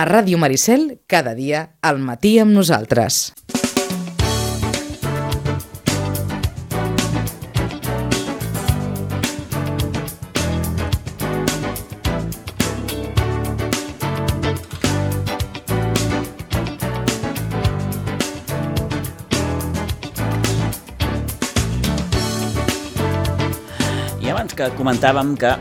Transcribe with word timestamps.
A 0.00 0.04
Ràdio 0.06 0.38
Maricel, 0.40 1.02
cada 1.04 1.34
dia, 1.36 1.58
al 1.84 1.98
matí 2.00 2.38
amb 2.40 2.54
nosaltres. 2.56 3.34
I 24.16 24.32
abans 24.32 24.56
que 24.56 24.72
comentàvem 24.80 25.36
que 25.36 25.52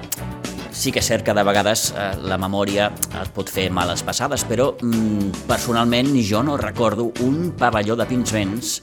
sí 0.79 0.93
que 0.95 1.01
és 1.03 1.07
cert 1.11 1.25
que 1.27 1.33
de 1.35 1.43
vegades 1.43 1.89
eh, 1.91 2.13
la 2.23 2.37
memòria 2.39 2.85
et 3.19 3.31
pot 3.35 3.49
fer 3.51 3.65
males 3.75 3.99
passades, 4.07 4.45
però 4.47 4.69
mm, 4.79 5.43
personalment 5.49 6.13
jo 6.23 6.39
no 6.45 6.55
recordo 6.57 7.09
un 7.25 7.51
pavelló 7.59 7.97
de 7.99 8.05
Pinsbens 8.07 8.77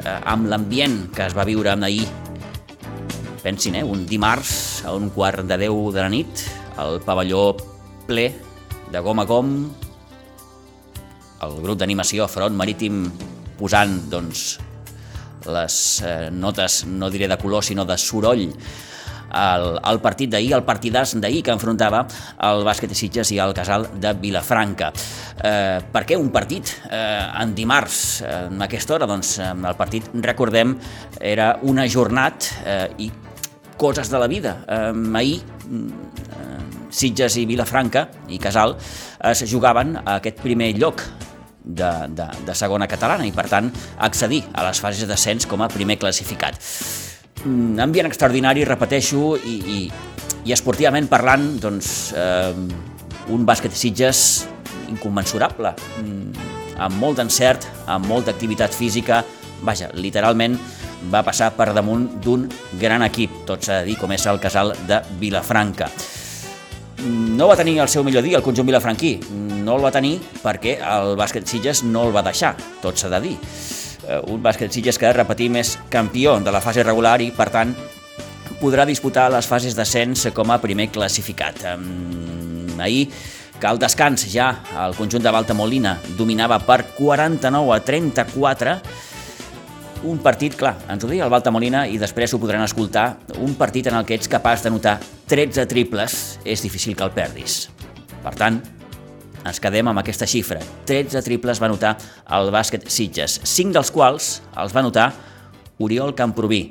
eh, 0.00 0.16
amb 0.32 0.48
l'ambient 0.48 1.10
que 1.12 1.26
es 1.26 1.36
va 1.36 1.44
viure 1.44 1.74
ahir. 1.76 2.06
Pensin, 3.42 3.76
eh, 3.76 3.84
un 3.84 4.06
dimarts 4.08 4.86
a 4.88 4.94
un 4.96 5.10
quart 5.12 5.44
de 5.44 5.58
deu 5.60 5.90
de 5.92 6.00
la 6.00 6.08
nit, 6.08 6.46
el 6.80 7.02
pavelló 7.04 7.58
ple 8.08 8.30
de 8.88 9.02
gom 9.04 9.20
a 9.20 9.26
gom, 9.28 9.52
el 11.44 11.58
grup 11.60 11.82
d'animació 11.82 12.24
Front 12.30 12.56
Marítim 12.56 13.04
posant 13.58 13.98
doncs, 14.08 14.56
les 15.44 15.76
eh, 16.06 16.30
notes, 16.32 16.86
no 16.86 17.12
diré 17.12 17.28
de 17.28 17.36
color, 17.36 17.60
sinó 17.68 17.84
de 17.84 17.98
soroll, 18.00 18.48
el, 19.32 19.78
el 19.90 20.00
partit 20.04 20.30
d'ahir, 20.32 20.52
el 20.58 20.64
partidàs 20.66 21.16
d'ahir 21.22 21.42
que 21.46 21.54
enfrontava 21.54 22.04
el 22.48 22.64
bàsquet 22.66 22.92
de 22.92 22.98
Sitges 22.98 23.32
i 23.34 23.40
el 23.42 23.54
casal 23.56 23.88
de 24.00 24.12
Vilafranca. 24.20 24.92
Eh, 24.92 25.80
per 25.92 26.04
què 26.08 26.18
un 26.20 26.30
partit 26.34 26.74
eh, 26.90 27.42
en 27.42 27.54
dimarts, 27.56 28.22
eh, 28.22 28.36
en 28.50 28.62
aquesta 28.68 28.96
hora? 28.96 29.08
Doncs 29.10 29.38
eh, 29.40 29.50
el 29.52 29.78
partit, 29.78 30.12
recordem, 30.24 30.76
era 31.20 31.56
una 31.62 31.88
jornat 31.88 32.52
eh, 32.64 32.86
i 33.06 33.10
coses 33.80 34.10
de 34.12 34.20
la 34.20 34.28
vida. 34.30 34.58
Eh, 34.68 35.18
ahir, 35.18 35.40
eh, 35.40 36.60
Sitges 36.92 37.38
i 37.40 37.46
Vilafranca 37.48 38.04
i 38.28 38.36
Casal 38.38 38.74
es 39.30 39.40
jugaven 39.48 39.96
a 39.96 40.18
aquest 40.18 40.42
primer 40.44 40.74
lloc 40.76 41.00
de, 41.64 41.90
de, 42.08 42.26
de 42.46 42.54
segona 42.58 42.88
catalana 42.90 43.24
i 43.24 43.32
per 43.32 43.46
tant 43.48 43.70
accedir 44.02 44.42
a 44.52 44.66
les 44.68 44.82
fases 44.82 45.08
d'ascens 45.08 45.48
com 45.48 45.64
a 45.64 45.70
primer 45.72 45.96
classificat. 46.02 46.60
Mm, 47.44 47.78
ambient 47.82 48.06
extraordinari, 48.06 48.64
repeteixo, 48.64 49.36
i, 49.36 49.56
i, 49.58 49.78
i 50.46 50.54
esportivament 50.54 51.08
parlant, 51.10 51.48
doncs, 51.62 52.12
eh, 52.14 52.54
un 53.32 53.46
bàsquet 53.46 53.74
Sitges 53.74 54.46
inconmensurable, 54.92 55.74
mm, 56.02 56.48
amb 56.82 56.98
molt 57.00 57.18
d'encert, 57.18 57.66
amb 57.86 58.06
molta 58.06 58.30
activitat 58.30 58.74
física, 58.74 59.24
vaja, 59.62 59.90
literalment 59.94 60.56
va 61.10 61.22
passar 61.26 61.52
per 61.56 61.72
damunt 61.74 62.06
d'un 62.22 62.46
gran 62.78 63.02
equip, 63.02 63.42
tot 63.46 63.62
s'ha 63.64 63.80
de 63.80 63.90
dir, 63.90 63.98
com 63.98 64.12
és 64.12 64.26
el 64.26 64.40
casal 64.40 64.74
de 64.86 65.02
Vilafranca. 65.18 65.90
No 67.02 67.48
va 67.50 67.56
tenir 67.58 67.80
el 67.82 67.88
seu 67.90 68.04
millor 68.06 68.22
dia 68.22 68.38
el 68.38 68.44
conjunt 68.46 68.68
vilafranquí, 68.68 69.16
no 69.64 69.74
el 69.74 69.82
va 69.82 69.90
tenir 69.90 70.20
perquè 70.42 70.76
el 70.86 71.16
bàsquet 71.18 71.48
Sitges 71.50 71.82
no 71.82 72.06
el 72.06 72.14
va 72.14 72.22
deixar, 72.22 72.54
tot 72.82 72.98
s'ha 72.98 73.10
de 73.10 73.20
dir. 73.26 73.38
Eh, 74.08 74.20
Un 74.32 74.42
bàsquet 74.42 74.72
Sitges 74.72 74.98
que, 74.98 75.12
repetim, 75.12 75.56
és 75.60 75.76
campió 75.90 76.38
de 76.40 76.54
la 76.54 76.62
fase 76.64 76.82
regular 76.82 77.20
i, 77.22 77.30
per 77.34 77.50
tant, 77.54 77.74
podrà 78.62 78.86
disputar 78.86 79.28
les 79.32 79.46
fases 79.46 79.74
d'ascens 79.74 80.28
com 80.34 80.50
a 80.50 80.58
primer 80.62 80.88
classificat. 80.94 81.64
Ahir, 82.82 83.08
que 83.62 83.68
al 83.70 83.78
descans 83.78 84.26
ja 84.30 84.48
el 84.86 84.96
conjunt 84.98 85.22
de 85.22 85.30
Baltamolina 85.30 85.96
dominava 86.18 86.58
per 86.66 86.80
49 86.96 87.74
a 87.74 87.80
34, 87.86 88.76
un 90.10 90.18
partit, 90.18 90.56
clar, 90.58 90.74
ens 90.90 91.04
ho 91.04 91.10
deia 91.10 91.22
el 91.28 91.30
Baltamolina 91.30 91.84
i 91.86 91.98
després 92.02 92.34
ho 92.34 92.40
podran 92.42 92.64
escoltar, 92.66 93.20
un 93.38 93.54
partit 93.54 93.86
en 93.86 93.94
el 94.00 94.06
que 94.06 94.18
ets 94.18 94.30
capaç 94.30 94.64
de 94.64 94.72
notar 94.74 94.96
13 95.30 95.66
triples 95.70 96.16
és 96.42 96.62
difícil 96.64 96.96
que 96.98 97.06
el 97.06 97.14
perdis. 97.14 97.68
Per 98.22 98.34
tant, 98.34 98.58
ens 99.44 99.60
quedem 99.62 99.88
amb 99.90 100.02
aquesta 100.02 100.26
xifra. 100.28 100.60
13 100.86 101.22
triples 101.26 101.60
va 101.62 101.70
notar 101.70 101.96
el 102.36 102.50
bàsquet 102.54 102.88
Sitges, 102.90 103.40
5 103.44 103.74
dels 103.76 103.90
quals 103.94 104.32
els 104.58 104.74
va 104.74 104.82
notar 104.84 105.10
Oriol 105.82 106.14
Camproví, 106.14 106.62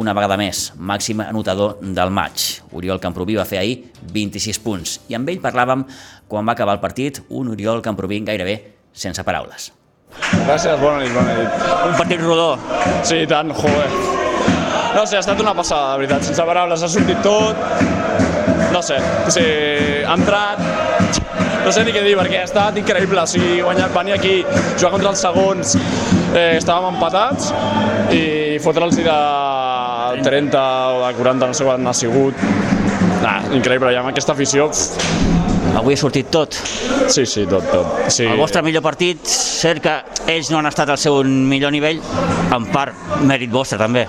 una 0.00 0.14
vegada 0.14 0.36
més, 0.38 0.70
màxim 0.78 1.20
anotador 1.24 1.78
del 1.82 2.12
maig. 2.14 2.46
Oriol 2.78 3.00
Camproví 3.02 3.36
va 3.38 3.46
fer 3.46 3.58
ahir 3.62 3.76
26 4.14 4.62
punts 4.62 4.98
i 5.10 5.18
amb 5.18 5.28
ell 5.30 5.42
parlàvem 5.42 5.84
quan 6.30 6.46
va 6.46 6.54
acabar 6.54 6.76
el 6.78 6.82
partit, 6.82 7.22
un 7.28 7.50
Oriol 7.54 7.82
Camproví 7.82 8.20
gairebé 8.26 8.56
sense 8.92 9.22
paraules. 9.26 9.70
Gràcies, 10.46 10.74
bona 10.80 11.02
nit, 11.02 11.12
bona 11.14 11.34
nit. 11.38 11.66
Un 11.86 11.94
partit 11.98 12.22
rodó, 12.22 12.56
Sí, 13.06 13.22
i 13.22 13.26
tant, 13.30 13.52
joder. 13.54 13.88
No 14.94 15.04
sé, 15.06 15.16
ha 15.16 15.22
estat 15.22 15.38
una 15.40 15.54
passada, 15.54 15.92
de 15.92 16.02
veritat, 16.02 16.26
sense 16.26 16.46
paraules, 16.46 16.82
ha 16.82 16.88
sortit 16.90 17.22
tot. 17.22 17.56
No 18.74 18.82
sé, 18.82 18.98
o 19.26 19.34
sigui, 19.34 20.02
ha 20.04 20.16
entrat... 20.18 20.89
No 21.64 21.72
sé 21.72 21.84
ni 21.84 21.92
què 21.94 22.02
dir, 22.04 22.16
perquè 22.18 22.40
ha 22.40 22.46
estat 22.48 22.78
increïble. 22.80 23.20
O 23.22 23.28
sigui, 23.30 23.60
guanyar, 23.64 23.90
venir 23.94 24.16
aquí, 24.16 24.34
jugar 24.76 24.92
contra 24.96 25.12
els 25.12 25.22
segons, 25.22 25.76
eh, 26.34 26.56
estàvem 26.58 26.94
empatats 26.94 27.50
i 28.16 28.58
fotre'ls 28.64 28.96
de 28.96 29.18
30 30.24 30.62
o 30.96 31.02
de 31.06 31.12
40, 31.18 31.50
no 31.50 31.54
sé 31.54 31.66
quan 31.68 31.86
ha 31.86 31.94
sigut. 31.94 32.34
Nah, 33.20 33.40
increïble, 33.52 33.92
i 33.92 33.98
amb 34.00 34.08
aquesta 34.10 34.32
afició, 34.32 34.70
pff, 34.72 35.76
avui 35.76 35.94
ha 35.94 36.00
sortit 36.00 36.30
tot. 36.32 36.56
sí, 37.08 37.26
sí, 37.26 37.44
tot, 37.46 37.66
tot. 37.70 38.10
Sí. 38.10 38.24
El 38.24 38.38
vostre 38.40 38.62
millor 38.62 38.82
partit, 38.82 39.20
cert 39.26 39.82
que 39.84 39.96
ells 40.32 40.50
no 40.50 40.58
han 40.58 40.66
estat 40.70 40.88
al 40.88 40.98
seu 40.98 41.22
millor 41.24 41.72
nivell, 41.72 42.00
en 42.54 42.66
part 42.72 43.20
mèrit 43.28 43.50
vostre 43.52 43.78
també. 43.78 44.06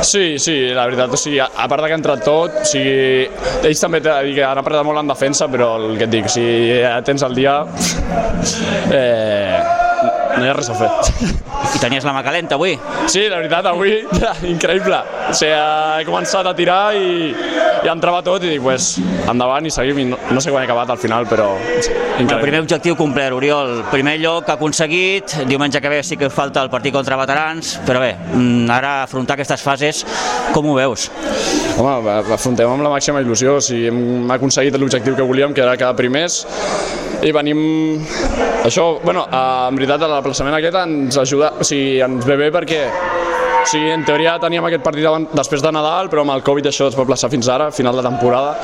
Sí, 0.00 0.38
sí, 0.38 0.68
la 0.74 0.84
veritat, 0.86 1.12
o 1.12 1.18
sigui, 1.18 1.40
a, 1.42 1.48
part 1.68 1.82
de 1.82 1.88
que 1.88 1.96
ha 1.96 1.98
entrat 1.98 2.22
tot, 2.24 2.60
o 2.62 2.66
sigui, 2.68 3.26
ells 3.66 3.82
també 3.82 4.00
que 4.02 4.44
han 4.46 4.60
apretat 4.60 4.86
molt 4.86 5.02
en 5.02 5.10
defensa, 5.10 5.48
però 5.50 5.72
el 5.80 5.98
que 5.98 6.06
et 6.06 6.12
dic, 6.12 6.30
si 6.30 6.44
ja 6.78 6.98
tens 7.06 7.24
el 7.26 7.34
dia, 7.34 7.56
eh, 8.94 9.58
no 10.38 10.44
hi 10.44 10.50
ha 10.50 10.54
res 10.56 10.70
a 10.70 10.78
fer. 10.78 10.90
I 11.74 11.82
tenies 11.82 12.06
la 12.06 12.14
mà 12.14 12.22
calenta 12.24 12.56
avui. 12.56 12.76
Sí, 13.10 13.26
la 13.28 13.40
veritat, 13.42 13.66
avui, 13.72 13.98
increïble. 14.54 15.02
O 15.28 15.34
sigui, 15.36 15.52
he 15.54 16.06
començat 16.08 16.46
a 16.46 16.54
tirar 16.56 16.82
i, 16.96 17.34
i 17.84 17.88
entrava 17.90 18.20
tot 18.26 18.42
i 18.44 18.50
dic, 18.54 18.62
pues, 18.62 18.96
endavant 19.30 19.66
i 19.66 19.72
seguim. 19.72 19.98
I 20.02 20.06
no, 20.10 20.18
no 20.34 20.40
sé 20.42 20.50
quan 20.52 20.62
he 20.64 20.68
acabat 20.68 20.90
al 20.94 20.98
final, 21.00 21.26
però 21.30 21.50
El 21.58 22.24
increïble. 22.24 22.40
primer 22.42 22.60
objectiu 22.64 22.96
complert, 22.98 23.36
Oriol. 23.36 23.84
Primer 23.92 24.16
lloc 24.22 24.48
aconseguit, 24.54 25.36
diumenge 25.48 25.80
que 25.80 25.88
ve 25.92 26.02
sí 26.02 26.16
que 26.16 26.30
falta 26.30 26.62
el 26.62 26.70
partit 26.70 26.94
contra 26.94 27.16
veterans, 27.20 27.76
però 27.86 28.00
bé, 28.02 28.14
mm, 28.32 28.70
ara 28.70 29.02
afrontar 29.04 29.36
aquestes 29.38 29.62
fases, 29.62 30.04
com 30.52 30.66
ho 30.66 30.74
veus? 30.74 31.10
Home, 31.78 32.10
afrontem 32.34 32.68
amb 32.68 32.82
la 32.82 32.90
màxima 32.90 33.22
il·lusió, 33.22 33.56
o 33.58 33.60
sigui, 33.62 33.86
hem 33.86 34.30
aconseguit 34.34 34.74
l'objectiu 34.78 35.14
que 35.14 35.22
volíem, 35.22 35.54
que 35.54 35.62
era 35.62 35.76
quedar 35.76 35.94
primers, 35.96 36.44
i 37.22 37.32
venim... 37.32 38.04
Això, 38.64 38.98
bueno, 39.02 39.22
eh, 39.30 39.68
en 39.68 39.76
veritat, 39.78 40.02
l'emplaçament 40.10 40.56
aquest 40.58 40.74
ens 40.82 41.16
ajuda, 41.22 41.52
o 41.60 41.64
sigui, 41.64 42.00
ens 42.04 42.26
ve 42.26 42.36
bé 42.36 42.50
perquè 42.52 42.82
sigui, 43.70 43.90
en 43.92 44.04
teoria 44.06 44.36
teníem 44.40 44.64
aquest 44.68 44.82
partit 44.84 45.06
abans, 45.08 45.28
després 45.36 45.62
de 45.64 45.70
Nadal, 45.74 46.08
però 46.12 46.22
amb 46.24 46.32
el 46.36 46.42
Covid 46.46 46.68
això 46.70 46.88
es 46.90 46.96
va 46.98 47.04
plaçar 47.08 47.30
fins 47.32 47.48
ara, 47.52 47.70
final 47.74 47.96
de 47.98 48.04
temporada. 48.06 48.54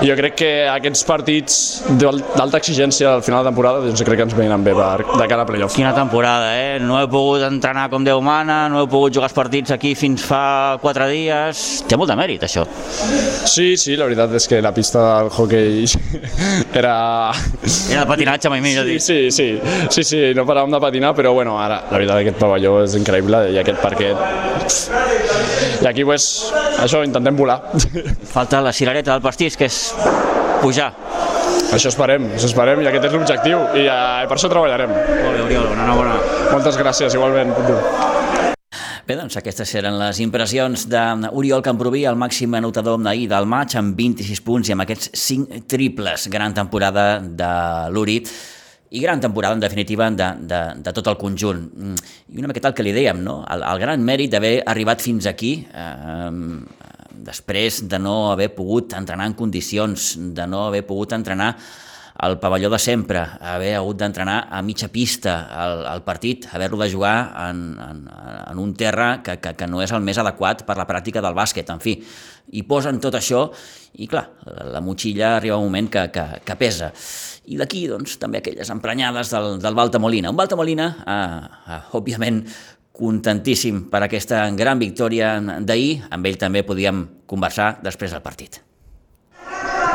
I 0.00 0.08
jo 0.08 0.14
crec 0.16 0.34
que 0.38 0.50
aquests 0.70 1.02
partits 1.04 1.56
d'al- 2.00 2.22
d'alta 2.36 2.58
exigència 2.62 3.10
al 3.14 3.22
final 3.26 3.44
de 3.44 3.50
temporada, 3.50 3.82
doncs 3.84 4.02
crec 4.06 4.16
que 4.22 4.26
ens 4.28 4.36
venen 4.38 4.64
bé 4.64 4.72
per, 4.74 5.04
de 5.18 5.26
cara 5.28 5.42
a 5.44 5.46
playoff. 5.48 5.74
Quina 5.76 5.92
temporada, 5.94 6.54
eh? 6.56 6.78
No 6.80 7.00
he 7.02 7.06
pogut 7.12 7.42
entrenar 7.46 7.88
com 7.92 8.04
Déu 8.06 8.20
mana, 8.24 8.62
no 8.72 8.82
he 8.84 8.88
pogut 8.88 9.12
jugar 9.14 9.28
els 9.28 9.36
partits 9.36 9.74
aquí 9.76 9.94
fins 9.94 10.24
fa 10.24 10.78
quatre 10.80 11.08
dies... 11.12 11.84
Té 11.90 11.98
molt 12.00 12.08
de 12.10 12.16
mèrit, 12.16 12.42
això. 12.46 12.64
Sí, 13.50 13.74
sí, 13.80 13.96
la 13.98 14.06
veritat 14.08 14.32
és 14.38 14.46
que 14.48 14.60
la 14.62 14.72
pista 14.74 15.02
del 15.20 15.30
hockey 15.34 15.84
era... 16.80 17.32
Era 17.90 18.02
el 18.02 18.08
patinatge, 18.08 18.48
mai 18.52 18.60
millor 18.64 18.86
Sí, 18.86 18.92
dit. 18.92 19.02
sí, 19.02 19.18
sí, 19.30 19.48
sí, 19.90 20.04
sí, 20.04 20.20
no 20.36 20.44
paràvem 20.48 20.72
de 20.72 20.80
patinar, 20.82 21.12
però 21.18 21.32
bueno, 21.36 21.58
ara 21.60 21.82
la 21.90 21.98
veritat 21.98 22.22
aquest 22.22 22.38
pavelló 22.40 22.78
és 22.84 22.94
increïble 22.98 23.44
i 23.52 23.58
aquest 23.60 23.80
parquet... 23.82 24.16
I 25.80 25.86
aquí, 25.88 26.04
pues, 26.04 26.52
això, 26.82 27.02
intentem 27.06 27.36
volar. 27.36 27.60
Falta 28.34 28.60
la 28.64 28.72
cirereta 28.76 29.14
del 29.14 29.24
pastís, 29.24 29.56
que 29.56 29.68
és 29.70 29.80
pujar. 30.60 30.92
això 31.70 31.88
esperem, 31.88 32.26
això 32.34 32.50
esperem 32.50 32.82
i 32.82 32.88
aquest 32.90 33.06
és 33.08 33.12
l'objectiu 33.14 33.60
i 33.78 33.86
eh, 33.86 34.24
per 34.28 34.36
això 34.36 34.50
treballarem. 34.52 34.90
Molt 34.92 35.36
bé, 35.36 35.42
Oriol, 35.46 35.70
enhorabona. 35.72 36.16
Moltes 36.52 36.78
gràcies, 36.80 37.14
igualment. 37.14 37.54
Bé, 39.06 39.16
doncs 39.18 39.34
aquestes 39.40 39.72
eren 39.74 39.96
les 39.98 40.20
impressions 40.22 40.84
d'Oriol 40.90 41.64
Camproví, 41.66 42.04
el 42.06 42.18
màxim 42.20 42.52
anotador 42.54 43.00
d'ahir 43.02 43.26
del 43.32 43.48
maig, 43.50 43.74
amb 43.80 43.96
26 43.98 44.42
punts 44.46 44.70
i 44.70 44.76
amb 44.76 44.84
aquests 44.84 45.10
5 45.18 45.64
triples. 45.70 46.28
Gran 46.30 46.54
temporada 46.54 47.06
de 47.18 47.50
l'Uri 47.90 48.20
i 48.90 49.00
gran 49.00 49.20
temporada, 49.20 49.54
en 49.54 49.60
definitiva, 49.60 50.10
de, 50.10 50.28
de, 50.50 50.60
de 50.82 50.92
tot 50.92 51.06
el 51.06 51.18
conjunt. 51.18 51.62
Mm, 51.70 52.14
I 52.34 52.42
una 52.42 52.50
miqueta 52.50 52.72
el 52.72 52.74
que 52.74 52.86
li 52.86 52.94
dèiem, 52.94 53.20
no? 53.22 53.40
el, 53.46 53.62
el 53.62 53.82
gran 53.82 54.02
mèrit 54.02 54.32
d'haver 54.32 54.56
arribat 54.66 55.02
fins 55.04 55.28
aquí, 55.30 55.52
eh, 55.70 56.30
després 57.20 57.84
de 57.90 58.00
no 58.02 58.32
haver 58.32 58.50
pogut 58.56 58.96
entrenar 58.98 59.28
en 59.30 59.36
condicions, 59.38 60.16
de 60.34 60.46
no 60.50 60.66
haver 60.66 60.82
pogut 60.88 61.14
entrenar 61.14 61.54
el 62.22 62.38
pavelló 62.38 62.68
de 62.68 62.78
sempre, 62.78 63.22
haver 63.40 63.74
hagut 63.78 63.96
d'entrenar 64.00 64.48
a 64.52 64.60
mitja 64.62 64.90
pista 64.92 65.34
el, 65.64 65.84
el 65.88 66.02
partit, 66.04 66.48
haver-lo 66.52 66.82
de 66.82 66.90
jugar 66.92 67.32
en, 67.48 67.62
en, 67.80 68.02
en 68.50 68.58
un 68.58 68.74
terra 68.74 69.22
que, 69.22 69.38
que, 69.40 69.54
que 69.56 69.68
no 69.70 69.80
és 69.80 69.94
el 69.96 70.04
més 70.04 70.20
adequat 70.20 70.66
per 70.68 70.76
la 70.76 70.88
pràctica 70.88 71.22
del 71.24 71.36
bàsquet, 71.36 71.70
en 71.72 71.80
fi. 71.80 71.96
I 72.52 72.64
posen 72.68 72.98
tot 73.00 73.16
això 73.16 73.46
i, 73.94 74.08
clar, 74.10 74.26
la 74.74 74.82
motxilla 74.84 75.36
arriba 75.38 75.56
un 75.56 75.70
moment 75.70 75.88
que, 75.88 76.08
que, 76.12 76.26
que 76.44 76.58
pesa. 76.60 76.90
I 77.50 77.56
d'aquí, 77.56 77.86
doncs, 77.88 78.18
també 78.20 78.38
aquelles 78.40 78.68
emprenyades 78.70 79.32
del, 79.32 79.56
del 79.62 79.74
Baltamolina. 79.74 80.30
Un 80.30 80.36
Baltamolina, 80.36 80.90
eh, 81.00 81.74
eh, 81.74 81.80
òbviament, 81.96 82.42
contentíssim 83.00 83.86
per 83.90 84.02
aquesta 84.04 84.44
gran 84.56 84.78
victòria 84.78 85.38
d'ahir. 85.40 86.02
Amb 86.12 86.26
ell 86.28 86.36
també 86.38 86.62
podíem 86.66 87.06
conversar 87.26 87.78
després 87.82 88.12
del 88.12 88.22
partit. 88.22 88.60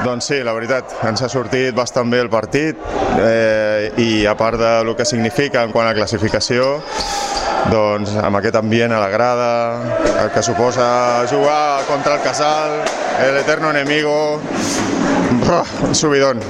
Doncs 0.03 0.27
sí, 0.27 0.41
la 0.43 0.53
veritat, 0.53 0.91
ens 1.07 1.21
ha 1.23 1.29
sortit 1.31 1.73
bastant 1.73 2.09
bé 2.11 2.19
el 2.21 2.29
partit 2.29 2.77
eh, 3.23 3.91
i 4.01 4.25
a 4.27 4.35
part 4.37 4.59
de 4.59 4.71
lo 4.85 4.95
que 4.97 5.05
significa 5.07 5.63
en 5.63 5.71
quant 5.73 5.87
a 5.87 5.95
classificació, 5.97 6.67
doncs 7.71 8.13
amb 8.21 8.37
aquest 8.37 8.59
ambient 8.59 8.93
a 8.93 8.99
la 9.01 9.09
grada, 9.09 9.49
el 10.25 10.29
que 10.35 10.43
suposa 10.45 11.25
jugar 11.31 11.85
contra 11.87 12.19
el 12.19 12.21
Casal, 12.21 12.81
el 13.23 13.37
eterno 13.41 13.71
enemigo, 13.71 14.41
un 15.87 15.95
subidon. 15.95 16.43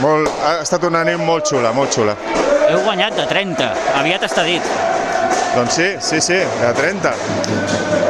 Molt, 0.00 0.30
ha 0.40 0.60
estat 0.62 0.84
una 0.88 1.02
nit 1.04 1.20
molt 1.20 1.48
xula, 1.50 1.74
molt 1.76 1.92
xula. 1.92 2.14
Heu 2.70 2.80
guanyat 2.86 3.16
de 3.18 3.26
30, 3.28 3.66
aviat 4.00 4.24
està 4.24 4.44
dit. 4.46 4.64
Doncs 5.52 5.76
sí, 5.76 5.88
sí, 6.00 6.20
sí, 6.24 6.38
a 6.64 6.70
30. 6.76 7.12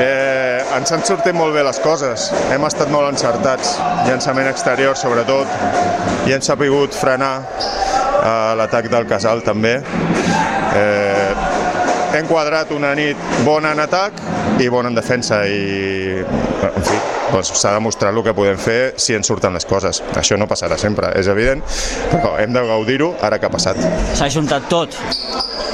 Eh, 0.00 0.60
ens 0.76 0.92
han 0.94 1.02
sortit 1.08 1.34
molt 1.34 1.56
bé 1.56 1.64
les 1.66 1.80
coses, 1.82 2.28
hem 2.52 2.66
estat 2.68 2.92
molt 2.92 3.10
encertats, 3.10 3.78
llançament 4.06 4.48
exterior 4.50 4.96
sobretot, 4.96 5.50
i 6.28 6.36
hem 6.36 6.44
sapigut 6.44 6.94
frenar 6.94 7.32
eh, 7.40 8.52
l'atac 8.60 8.90
del 8.92 9.08
Casal 9.10 9.42
també. 9.46 9.78
Eh, 10.76 11.30
hem 12.14 12.28
quadrat 12.30 12.70
una 12.76 12.94
nit 12.94 13.18
bona 13.46 13.74
en 13.74 13.82
atac 13.82 14.22
i 14.60 14.68
bona 14.70 14.92
en 14.92 14.98
defensa 14.98 15.42
i 15.48 16.20
en 16.20 16.86
fi, 16.86 17.00
doncs 17.30 17.52
s'ha 17.60 17.74
demostrat 17.76 18.14
el 18.14 18.22
que 18.26 18.34
podem 18.36 18.58
fer 18.60 18.80
si 19.00 19.16
ens 19.16 19.30
surten 19.30 19.54
les 19.56 19.66
coses. 19.68 20.02
Això 20.18 20.38
no 20.40 20.48
passarà 20.50 20.78
sempre, 20.80 21.12
és 21.18 21.30
evident, 21.30 21.62
però 22.10 22.36
hem 22.40 22.52
de 22.56 22.64
gaudir-ho 22.66 23.14
ara 23.22 23.38
que 23.38 23.48
ha 23.48 23.52
passat. 23.52 23.80
S'ha 24.18 24.30
juntat 24.32 24.68
tot, 24.72 24.96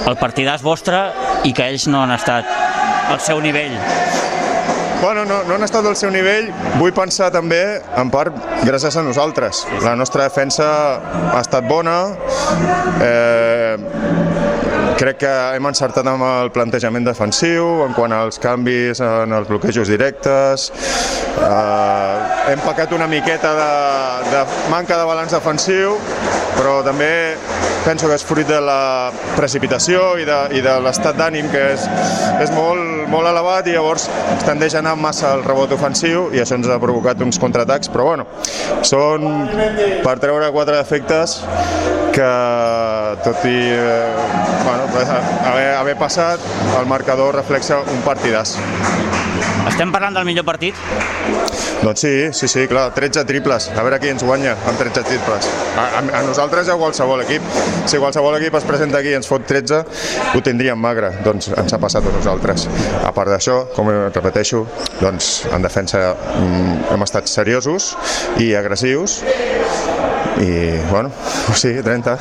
el 0.07 0.19
partidàs 0.21 0.65
vostre 0.65 1.09
i 1.45 1.55
que 1.57 1.67
ells 1.71 1.89
no 1.91 2.05
han 2.05 2.15
estat 2.17 2.49
al 3.11 3.21
seu 3.23 3.41
nivell. 3.41 3.75
Bueno, 5.01 5.27
no, 5.29 5.43
no 5.45 5.55
han 5.55 5.63
estat 5.63 5.85
al 5.87 5.97
seu 5.99 6.11
nivell, 6.11 6.49
vull 6.81 6.93
pensar 6.97 7.29
també, 7.35 7.61
en 8.01 8.09
part, 8.11 8.35
gràcies 8.65 8.97
a 8.97 9.03
nosaltres. 9.05 9.61
La 9.85 9.93
nostra 9.99 10.25
defensa 10.25 10.67
ha 11.35 11.43
estat 11.43 11.69
bona, 11.69 11.99
eh, 13.05 13.77
crec 14.97 15.19
que 15.21 15.33
hem 15.57 15.67
encertat 15.69 16.07
amb 16.09 16.25
el 16.25 16.51
plantejament 16.55 17.05
defensiu, 17.05 17.83
en 17.85 17.93
quant 17.97 18.15
als 18.17 18.41
canvis 18.43 19.03
en 19.05 19.35
els 19.37 19.49
bloquejos 19.51 19.91
directes, 19.93 20.71
eh, 21.37 22.53
hem 22.53 22.63
pecat 22.65 22.95
una 22.97 23.09
miqueta 23.11 23.53
de, 23.59 23.73
de 24.33 24.45
manca 24.73 24.97
de 24.97 25.09
balanç 25.09 25.37
defensiu, 25.37 25.99
però 26.57 26.79
també 26.87 27.13
penso 27.87 28.09
que 28.11 28.17
és 28.19 28.25
fruit 28.27 28.49
de 28.49 28.59
la 28.61 29.13
precipitació 29.37 30.17
i 30.19 30.25
de, 30.27 30.39
i 30.59 30.63
de 30.65 30.75
l'estat 30.83 31.15
d'ànim 31.19 31.47
que 31.53 31.63
és, 31.77 31.85
és 32.43 32.51
molt, 32.57 33.07
molt 33.13 33.31
elevat 33.31 33.69
i 33.71 33.77
llavors 33.77 34.09
es 34.35 34.43
tendeix 34.47 34.75
a 34.75 34.83
anar 34.83 34.97
massa 34.99 35.31
al 35.37 35.45
rebot 35.47 35.71
ofensiu 35.77 36.27
i 36.35 36.43
això 36.43 36.59
ens 36.59 36.67
ha 36.67 36.81
provocat 36.83 37.23
uns 37.23 37.39
contraatacs, 37.39 37.93
però 37.95 38.09
bueno, 38.11 38.27
són 38.83 39.47
per 40.03 40.17
treure 40.23 40.51
quatre 40.57 40.81
efectes 40.83 41.39
que 42.17 42.33
tot 43.23 43.45
i 43.47 43.59
eh, 43.71 44.11
bueno, 44.65 44.89
haver, 45.53 45.69
haver 45.77 45.97
passat, 46.01 46.43
el 46.81 46.91
marcador 46.91 47.39
reflexa 47.39 47.85
un 47.93 48.03
partidàs. 48.07 48.57
Estem 49.67 49.91
parlant 49.91 50.15
del 50.15 50.27
millor 50.29 50.47
partit? 50.47 50.79
Doncs 51.83 52.01
sí, 52.01 52.13
sí, 52.33 52.49
sí, 52.49 52.67
clar, 52.71 52.89
13 52.95 53.25
triples. 53.29 53.69
A 53.75 53.83
veure 53.85 53.99
qui 54.03 54.11
ens 54.13 54.25
guanya 54.25 54.55
amb 54.69 54.79
13 54.79 55.03
triples. 55.07 55.49
A, 55.77 55.87
a, 55.99 56.03
a 56.21 56.23
nosaltres 56.27 56.71
i 56.71 56.75
a 56.75 56.79
qualsevol 56.81 57.25
equip. 57.27 57.45
Si 57.91 58.01
qualsevol 58.03 58.39
equip 58.39 58.57
es 58.59 58.67
presenta 58.69 59.01
aquí 59.03 59.13
i 59.13 59.19
ens 59.19 59.29
fot 59.31 59.45
13, 59.49 59.83
ho 60.35 60.43
tindríem 60.47 60.81
magre. 60.81 61.13
Doncs 61.27 61.51
ens 61.53 61.77
ha 61.77 61.81
passat 61.83 62.07
a 62.07 62.15
nosaltres. 62.15 62.69
A 63.03 63.13
part 63.17 63.33
d'això, 63.35 63.61
com 63.77 63.91
repeteixo, 63.91 64.65
doncs 65.03 65.33
en 65.53 65.67
defensa 65.67 66.03
mm, 66.15 66.91
hem 66.95 67.07
estat 67.07 67.31
seriosos 67.31 67.93
i 68.43 68.53
agressius 68.59 69.21
i, 70.43 70.51
bueno, 70.91 71.11
sí, 71.63 71.75
30. 71.83 72.19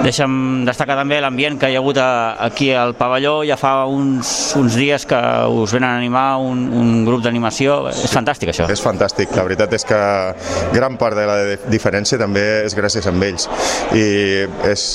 Deixa'm 0.00 0.64
destacar 0.64 0.94
també 0.96 1.18
l'ambient 1.20 1.58
que 1.60 1.68
hi 1.68 1.74
ha 1.76 1.80
hagut 1.82 1.98
a, 2.00 2.36
aquí 2.46 2.70
al 2.72 2.94
pavelló. 2.96 3.40
Ja 3.44 3.58
fa 3.60 3.84
uns, 3.84 4.30
uns 4.56 4.76
dies 4.78 5.04
que 5.08 5.18
us 5.52 5.74
venen 5.76 5.90
a 5.90 5.98
animar 5.98 6.38
un, 6.40 6.62
un 6.72 7.04
grup 7.04 7.20
d'animació. 7.26 7.76
És 7.92 8.14
fantàstic, 8.14 8.52
això. 8.54 8.68
És 8.72 8.80
fantàstic. 8.80 9.34
La 9.36 9.44
veritat 9.44 9.76
és 9.76 9.84
que 9.84 10.00
gran 10.72 10.96
part 11.00 11.18
de 11.18 11.26
la 11.28 11.36
diferència 11.68 12.16
també 12.20 12.46
és 12.64 12.76
gràcies 12.78 13.06
a 13.10 13.12
ells. 13.12 13.46
I 13.92 14.06
és, 14.70 14.86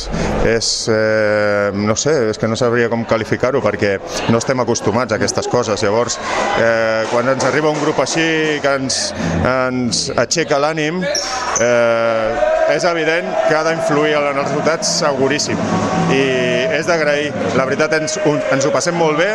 és 0.49 0.71
eh, 0.89 1.69
no 1.77 1.97
sé, 1.99 2.15
és 2.31 2.41
que 2.41 2.49
no 2.49 2.57
sabria 2.57 2.89
com 2.89 3.05
qualificar-ho 3.05 3.61
perquè 3.61 3.95
no 4.33 4.41
estem 4.41 4.65
acostumats 4.65 5.13
a 5.13 5.21
aquestes 5.21 5.49
coses. 5.53 5.85
Llavors, 5.85 6.17
eh, 6.57 7.05
quan 7.13 7.29
ens 7.29 7.45
arriba 7.45 7.69
un 7.69 7.81
grup 7.83 8.01
així 8.01 8.57
que 8.65 8.75
ens, 8.81 9.01
ens 9.45 10.07
aixeca 10.17 10.57
l'ànim, 10.65 11.03
eh, 11.61 12.54
és 12.73 12.83
evident 12.87 13.27
que 13.47 13.55
ha 13.55 13.63
d'influir 13.67 14.15
en 14.17 14.29
els 14.31 14.39
resultats 14.39 14.89
seguríssim 15.01 15.59
i 16.13 16.21
és 16.77 16.87
d'agrair. 16.87 17.31
La 17.57 17.65
veritat 17.67 17.93
ens, 17.97 18.17
ens 18.25 18.65
ho 18.65 18.71
passem 18.73 18.97
molt 18.97 19.19
bé, 19.19 19.29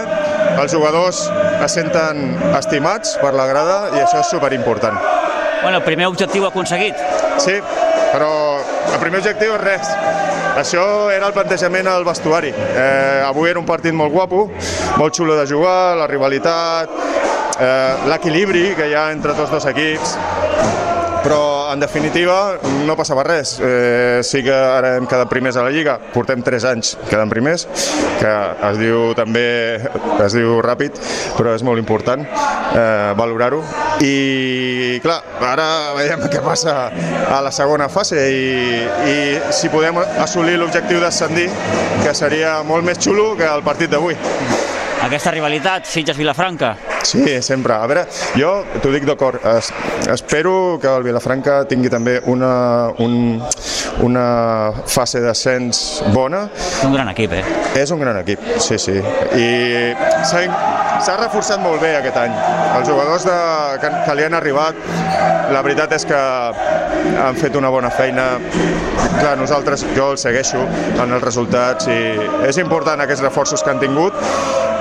els 0.60 0.72
jugadors 0.74 1.22
es 1.64 1.76
senten 1.76 2.34
estimats 2.58 3.16
per 3.22 3.32
la 3.36 3.46
grada 3.50 3.78
i 3.94 4.00
això 4.02 4.24
és 4.24 4.32
superimportant. 4.32 4.98
Bueno, 5.62 5.76
el 5.76 5.84
primer 5.84 6.08
objectiu 6.08 6.46
aconseguit. 6.48 6.96
Sí, 7.38 7.58
però 8.10 8.32
el 8.90 8.98
primer 9.02 9.20
objectiu 9.20 9.54
és 9.58 9.62
res. 9.62 9.94
Això 10.60 10.84
era 11.14 11.28
el 11.28 11.36
plantejament 11.36 11.86
al 11.88 12.04
vestuari. 12.04 12.50
Eh, 12.50 13.22
avui 13.26 13.50
era 13.52 13.60
un 13.60 13.68
partit 13.68 13.94
molt 13.94 14.12
guapo, 14.12 14.48
molt 14.98 15.16
xulo 15.16 15.36
de 15.38 15.46
jugar, 15.46 15.96
la 16.00 16.08
rivalitat, 16.10 16.90
eh, 17.60 17.94
l'equilibri 18.10 18.74
que 18.76 18.90
hi 18.90 18.96
ha 18.96 19.10
entre 19.12 19.36
tots 19.38 19.52
dos 19.52 19.68
equips, 19.70 20.16
però 21.22 21.59
en 21.72 21.80
definitiva 21.80 22.58
no 22.86 22.96
passava 22.98 23.24
res. 23.26 23.56
Eh, 23.62 24.20
sí 24.26 24.42
que 24.46 24.54
ara 24.54 24.94
hem 24.98 25.06
quedat 25.10 25.30
primers 25.30 25.56
a 25.56 25.64
la 25.66 25.72
Lliga, 25.74 25.96
portem 26.14 26.42
3 26.42 26.66
anys 26.72 26.94
quedant 27.08 27.30
primers, 27.30 27.66
que 28.20 28.32
es 28.70 28.80
diu 28.80 29.12
també, 29.18 29.44
es 30.24 30.36
diu 30.36 30.58
ràpid, 30.64 30.98
però 31.38 31.54
és 31.56 31.64
molt 31.66 31.82
important 31.82 32.24
eh, 32.26 33.12
valorar-ho. 33.18 33.62
I 34.04 35.00
clar, 35.04 35.20
ara 35.50 35.68
veiem 35.98 36.26
què 36.32 36.42
passa 36.44 36.76
a 37.30 37.40
la 37.44 37.52
segona 37.54 37.90
fase 37.92 38.20
i, 38.32 38.84
i 39.10 39.16
si 39.54 39.72
podem 39.72 40.00
assolir 40.00 40.58
l'objectiu 40.60 41.02
d'ascendir, 41.02 41.48
que 42.04 42.14
seria 42.16 42.60
molt 42.66 42.86
més 42.86 43.00
xulo 43.00 43.34
que 43.38 43.48
el 43.48 43.64
partit 43.66 43.92
d'avui. 43.92 44.16
Aquesta 45.00 45.32
rivalitat, 45.32 45.86
Sitges-Vilafranca, 45.88 46.74
Sí, 47.02 47.42
sempre. 47.42 47.74
A 47.74 47.86
veure, 47.88 48.04
jo 48.36 48.50
t'ho 48.82 48.92
dic 48.92 49.06
d'acord, 49.08 49.40
es, 49.56 49.70
espero 50.12 50.78
que 50.80 50.90
el 50.90 51.04
Vilafranca 51.06 51.62
tingui 51.70 51.90
també 51.92 52.18
una, 52.30 52.52
un, 53.00 53.40
una 54.04 54.26
fase 54.86 55.22
d'ascens 55.24 56.02
bona. 56.14 56.46
Un 56.86 56.94
gran 56.96 57.08
equip, 57.12 57.34
eh? 57.38 57.44
És 57.80 57.92
un 57.94 58.02
gran 58.02 58.20
equip, 58.20 58.44
sí, 58.60 58.78
sí. 58.78 58.98
I 59.00 59.94
s'ha 60.28 61.16
reforçat 61.16 61.62
molt 61.62 61.80
bé 61.82 61.94
aquest 61.98 62.20
any. 62.20 62.36
Els 62.78 62.88
jugadors 62.88 63.24
de, 63.28 63.38
que, 63.82 63.92
que 64.06 64.16
li 64.18 64.26
han 64.26 64.36
arribat, 64.36 64.78
la 65.50 65.64
veritat 65.66 65.96
és 65.96 66.04
que 66.06 66.20
han 66.20 67.38
fet 67.40 67.56
una 67.58 67.72
bona 67.72 67.90
feina. 67.90 68.34
Clar, 69.20 69.36
nosaltres, 69.40 69.84
jo 69.96 70.12
el 70.14 70.20
segueixo 70.20 70.60
en 71.00 71.16
els 71.16 71.24
resultats 71.24 71.88
i 71.90 72.00
és 72.48 72.60
important 72.60 73.00
aquests 73.02 73.24
reforços 73.24 73.64
que 73.64 73.72
han 73.72 73.80
tingut 73.82 74.16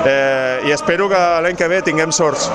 eh, 0.05 0.67
i 0.67 0.75
espero 0.75 1.09
que 1.11 1.19
l'any 1.43 1.59
que 1.59 1.67
ve 1.71 1.81
tinguem 1.85 2.11
sorts 2.15 2.49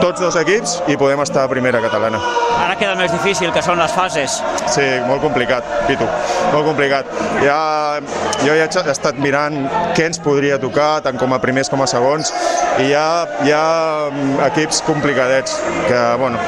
tots 0.00 0.20
dos 0.20 0.36
equips 0.36 0.78
i 0.90 0.96
podem 1.00 1.20
estar 1.24 1.44
a 1.44 1.50
primera 1.50 1.80
catalana. 1.82 2.20
Ara 2.58 2.76
queda 2.80 2.94
més 2.98 3.12
difícil, 3.12 3.52
que 3.54 3.62
són 3.64 3.80
les 3.80 3.92
fases. 3.94 4.38
Sí, 4.72 4.84
molt 5.08 5.22
complicat, 5.24 5.66
Pitu, 5.88 6.06
molt 6.52 6.68
complicat. 6.68 7.10
Ja, 7.44 8.00
jo 8.44 8.56
ja 8.56 8.68
he 8.68 8.94
estat 8.94 9.20
mirant 9.22 9.64
què 9.96 10.08
ens 10.10 10.20
podria 10.22 10.58
tocar, 10.62 11.02
tant 11.06 11.20
com 11.20 11.34
a 11.34 11.40
primers 11.42 11.72
com 11.72 11.82
a 11.84 11.88
segons, 11.90 12.32
i 12.78 12.90
hi 12.90 12.94
ha, 12.98 13.08
hi 13.44 13.52
ha 13.54 13.66
mm, 14.10 14.38
equips 14.50 14.82
complicadets, 14.86 15.58
que, 15.88 16.00
bueno, 16.20 16.40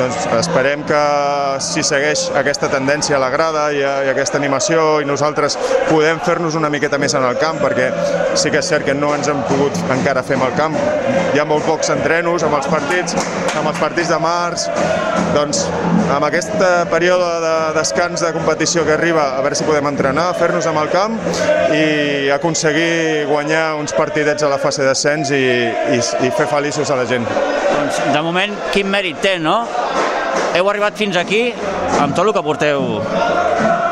doncs 0.00 0.24
esperem 0.38 0.82
que 0.88 1.00
si 1.60 1.82
segueix 1.84 2.22
aquesta 2.38 2.70
tendència 2.72 3.18
a 3.18 3.20
la 3.20 3.28
grada 3.32 3.66
i, 3.74 3.82
a, 3.84 3.92
i 4.06 4.10
aquesta 4.12 4.38
animació 4.40 5.00
i 5.02 5.08
nosaltres 5.08 5.58
podem 5.90 6.20
fer-nos 6.24 6.56
una 6.56 6.70
miqueta 6.72 6.98
més 7.00 7.14
en 7.18 7.26
el 7.26 7.36
camp 7.42 7.60
perquè 7.60 7.90
sí 8.40 8.52
que 8.52 8.62
és 8.62 8.70
cert 8.72 8.86
que 8.88 8.94
no 8.96 9.12
ens 9.16 9.28
hem 9.28 9.42
pogut 9.50 9.76
encara 9.92 10.24
fer 10.24 10.38
amb 10.38 10.48
el 10.48 10.56
camp. 10.56 10.78
Hi 11.34 11.40
ha 11.42 11.46
molt 11.48 11.66
pocs 11.68 11.92
entrenos 11.92 12.44
amb 12.46 12.56
els 12.56 12.68
partits, 12.70 13.16
amb 13.58 13.68
els 13.68 13.80
partits 13.82 14.08
de 14.10 14.20
març, 14.22 14.66
doncs 15.36 15.66
amb 16.10 16.26
aquest 16.26 16.56
període 16.90 17.28
de 17.44 17.54
descans 17.76 18.24
de 18.24 18.32
competició 18.34 18.86
que 18.88 18.96
arriba, 18.96 19.28
a 19.36 19.44
veure 19.44 19.58
si 19.58 19.68
podem 19.68 19.90
entrenar, 19.92 20.30
fer-nos 20.38 20.66
amb 20.70 20.80
el 20.82 20.90
camp 20.94 21.18
i 21.76 22.30
aconseguir 22.34 23.26
guanyar 23.30 23.74
uns 23.78 23.94
partidets 23.96 24.46
a 24.46 24.50
la 24.50 24.58
fase 24.62 24.86
d'ascens 24.86 25.34
i, 25.36 25.44
i, 25.98 26.00
i 26.00 26.32
fer 26.34 26.48
feliços 26.50 26.90
a 26.90 26.98
la 26.98 27.06
gent. 27.10 27.28
Doncs, 27.70 28.00
de 28.14 28.22
moment, 28.24 28.56
quin 28.74 28.90
mèrit 28.90 29.20
té, 29.22 29.36
no? 29.42 29.60
Heu 30.56 30.68
arribat 30.70 30.96
fins 30.98 31.16
aquí 31.20 31.48
amb 32.00 32.14
tot 32.16 32.26
el 32.26 32.32
que 32.34 32.42
porteu 32.42 33.00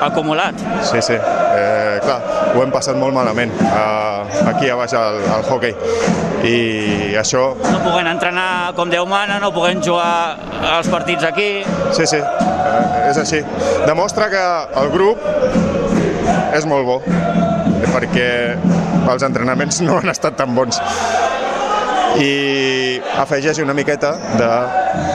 acumulat. 0.02 0.58
Sí, 0.86 1.02
sí. 1.02 1.16
Eh, 1.18 1.98
clar, 2.04 2.18
ho 2.54 2.62
hem 2.62 2.72
passat 2.74 2.98
molt 2.98 3.14
malament 3.16 3.52
eh, 3.66 4.48
aquí 4.50 4.70
a 4.70 4.76
baix 4.78 4.94
al, 4.98 5.20
al 5.36 5.46
hockey. 5.46 5.74
I 6.46 7.14
això... 7.18 7.48
No 7.64 7.80
puguem 7.82 8.06
entrenar 8.10 8.74
com 8.78 8.90
Déu 8.92 9.06
mana, 9.10 9.40
no 9.42 9.50
puguem 9.54 9.82
jugar 9.84 10.38
als 10.74 10.90
partits 10.92 11.26
aquí... 11.26 11.48
Sí, 11.96 12.06
sí, 12.06 12.20
eh, 12.22 13.08
és 13.08 13.18
així. 13.18 13.42
Demostra 13.86 14.30
que 14.32 14.44
el 14.82 14.92
grup 14.94 15.22
és 16.54 16.66
molt 16.68 16.86
bo, 16.86 17.00
perquè 17.92 18.30
els 19.08 19.24
entrenaments 19.24 19.80
no 19.84 19.98
han 19.98 20.12
estat 20.12 20.36
tan 20.38 20.54
bons 20.56 20.80
i 22.18 23.00
afegeix 23.18 23.60
una 23.62 23.74
miqueta 23.76 24.12
de 24.38 24.48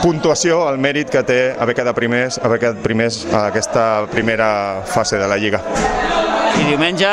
puntuació 0.02 0.62
al 0.68 0.78
mèrit 0.80 1.10
que 1.12 1.22
té 1.26 1.38
haver 1.60 1.76
quedat 1.76 1.96
primers, 1.96 2.38
haver 2.42 2.60
quedat 2.62 2.80
primers 2.84 3.20
a 3.32 3.46
aquesta 3.50 3.84
primera 4.12 4.48
fase 4.88 5.20
de 5.20 5.28
la 5.28 5.36
Lliga. 5.40 5.60
I 6.54 6.68
diumenge, 6.70 7.10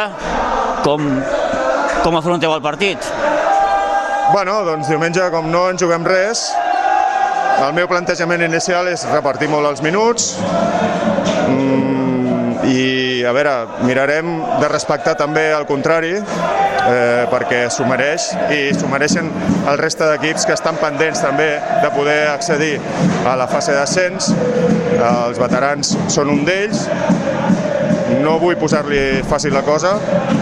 com, 0.86 1.08
com 2.04 2.20
afronteu 2.20 2.54
el 2.56 2.64
partit? 2.64 3.12
Bueno, 4.32 4.62
doncs 4.64 4.88
diumenge, 4.88 5.26
com 5.34 5.50
no 5.52 5.66
en 5.70 5.80
juguem 5.82 6.06
res, 6.08 6.46
el 7.62 7.74
meu 7.76 7.90
plantejament 7.92 8.46
inicial 8.46 8.88
és 8.90 9.04
repartir 9.12 9.50
molt 9.52 9.68
els 9.68 9.84
minuts, 9.84 10.32
mm, 11.50 12.64
i 12.72 13.26
a 13.28 13.34
veure, 13.36 13.56
mirarem 13.84 14.32
de 14.62 14.70
respectar 14.72 15.18
també 15.20 15.50
el 15.52 15.68
contrari, 15.68 16.16
eh, 16.88 17.26
perquè 17.32 17.66
s'ho 17.74 17.86
mereix 17.90 18.32
i 18.54 18.62
s'ho 18.78 18.90
mereixen 18.92 19.30
el 19.70 19.80
reste 19.82 20.08
d'equips 20.10 20.48
que 20.48 20.56
estan 20.58 20.80
pendents 20.82 21.22
també 21.24 21.52
de 21.84 21.92
poder 21.96 22.22
accedir 22.32 22.78
a 23.28 23.36
la 23.40 23.48
fase 23.52 23.76
d'ascens. 23.78 24.32
Els 25.02 25.40
veterans 25.42 25.96
són 26.12 26.34
un 26.34 26.46
d'ells. 26.48 26.88
No 28.22 28.36
vull 28.42 28.58
posar-li 28.60 29.22
fàcil 29.28 29.54
la 29.56 29.64
cosa, 29.64 29.94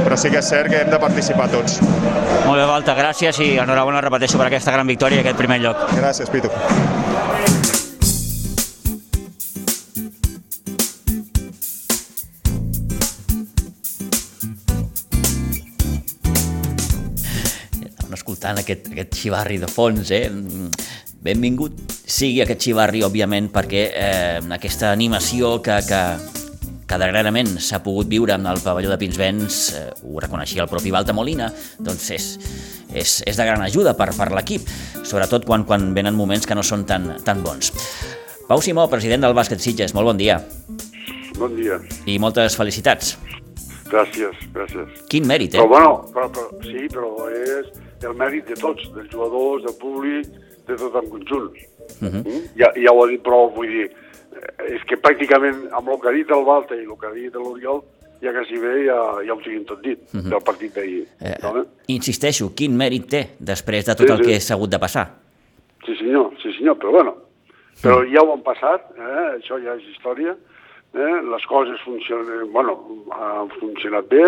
però 0.02 0.18
sí 0.18 0.32
que 0.34 0.42
és 0.42 0.50
cert 0.50 0.72
que 0.72 0.82
hem 0.82 0.90
de 0.90 1.00
participar 1.00 1.48
tots. 1.54 1.78
Molt 1.84 2.58
bé, 2.58 2.66
Valta, 2.66 2.96
gràcies 2.98 3.40
i 3.46 3.52
enhorabona, 3.62 4.02
repeteixo, 4.02 4.40
per 4.42 4.50
aquesta 4.50 4.74
gran 4.74 4.90
victòria 4.90 5.22
i 5.22 5.26
aquest 5.26 5.38
primer 5.38 5.62
lloc. 5.62 5.86
Gràcies, 5.94 6.34
Pitu. 6.34 6.50
Escoltant 18.50 18.64
aquest, 18.64 18.90
aquest 18.94 19.16
xivarri 19.16 19.60
de 19.60 19.68
fons, 19.68 20.12
eh? 20.12 20.30
Benvingut 21.22 21.76
sigui 22.08 22.42
aquest 22.42 22.62
xivarri, 22.64 23.04
òbviament, 23.04 23.50
perquè 23.52 23.84
eh, 23.92 24.40
aquesta 24.56 24.92
animació 24.92 25.60
que, 25.62 25.78
que, 25.86 26.02
que 26.88 26.98
darrerament 26.98 27.58
s'ha 27.60 27.82
pogut 27.84 28.08
viure 28.08 28.34
en 28.34 28.48
el 28.48 28.62
pavelló 28.64 28.90
de 28.90 28.98
Pinsbens, 28.98 29.60
eh, 29.76 29.90
ho 30.04 30.20
reconeixia 30.20 30.64
el 30.64 30.70
propi 30.70 30.92
Balta 30.92 31.14
Molina, 31.14 31.52
doncs 31.80 32.10
és, 32.16 32.30
és, 32.94 33.20
és 33.28 33.36
de 33.36 33.46
gran 33.46 33.62
ajuda 33.62 33.96
per, 33.98 34.14
per 34.16 34.32
l'equip, 34.32 34.70
sobretot 35.04 35.46
quan, 35.46 35.66
quan 35.68 35.92
venen 35.94 36.16
moments 36.16 36.48
que 36.48 36.56
no 36.56 36.64
són 36.64 36.86
tan, 36.88 37.18
tan 37.26 37.44
bons. 37.44 37.74
Pau 38.48 38.64
Simó, 38.64 38.88
president 38.90 39.28
del 39.28 39.36
Bàsquet 39.38 39.62
Sitges, 39.62 39.94
molt 39.94 40.10
bon 40.10 40.18
dia. 40.18 40.40
Bon 41.38 41.52
dia. 41.56 41.78
I 42.10 42.18
moltes 42.20 42.56
felicitats. 42.58 43.18
Gràcies, 43.90 44.42
gràcies. 44.54 45.06
Quin 45.10 45.28
mèrit, 45.30 45.54
eh? 45.56 45.62
Però, 45.62 45.70
bueno, 45.70 45.94
però, 46.14 46.28
però, 46.34 46.50
sí, 46.66 46.88
però 46.94 47.30
és 47.30 47.70
el 48.04 48.16
mèrit 48.16 48.48
de 48.48 48.56
tots, 48.60 48.86
dels 48.96 49.12
jugadors, 49.12 49.64
del 49.64 49.76
públic, 49.82 50.28
de 50.68 50.76
tot 50.78 50.96
en 50.96 51.10
conjunt. 51.10 51.54
Uh 52.02 52.08
-huh. 52.08 52.24
mm? 52.24 52.42
ja, 52.56 52.72
ja 52.76 52.92
ho 52.92 53.04
ha 53.04 53.08
dit 53.08 53.22
prou, 53.22 53.50
vull 53.56 53.68
dir, 53.68 53.88
eh, 53.90 54.76
és 54.76 54.84
que 54.88 54.96
pràcticament 54.96 55.70
amb 55.72 55.90
el 55.90 56.00
que 56.00 56.10
ha 56.10 56.12
dit 56.12 56.30
el 56.30 56.46
Balta 56.46 56.76
i 56.76 56.86
el 56.86 56.98
que 57.00 57.08
ha 57.08 57.14
dit 57.14 57.34
l'Oriol, 57.34 57.82
ja 58.22 58.32
quasi 58.32 58.58
bé 58.60 58.86
ja, 58.86 59.00
ja 59.26 59.34
ho 59.34 59.42
tinguin 59.42 59.66
tot 59.66 59.82
dit, 59.82 60.00
uh 60.00 60.20
-huh. 60.20 60.30
del 60.30 60.44
partit 60.44 60.76
d'ahir. 60.76 61.08
Eh, 61.22 61.38
no? 61.44 61.66
Insisteixo, 61.88 62.52
quin 62.56 62.76
mèrit 62.78 63.08
té 63.08 63.30
després 63.40 63.86
de 63.86 63.96
tot 63.96 64.08
sí, 64.08 64.14
el 64.14 64.22
que 64.22 64.40
s'ha 64.40 64.56
hagut 64.56 64.70
de 64.70 64.80
passar? 64.80 65.08
Sí 65.86 65.96
senyor, 65.96 66.32
sí 66.42 66.54
senyor, 66.54 66.78
però 66.78 66.92
bueno, 66.92 67.16
però 67.82 68.04
ja 68.14 68.22
ho 68.22 68.34
han 68.34 68.44
passat, 68.44 68.82
eh? 68.98 69.40
això 69.40 69.58
ja 69.64 69.76
és 69.76 69.84
història, 69.88 70.36
eh? 70.94 71.16
les 71.34 71.46
coses 71.46 71.80
funcionen, 71.86 72.52
bueno, 72.52 72.78
han 73.12 73.50
funcionat 73.60 74.08
bé, 74.10 74.26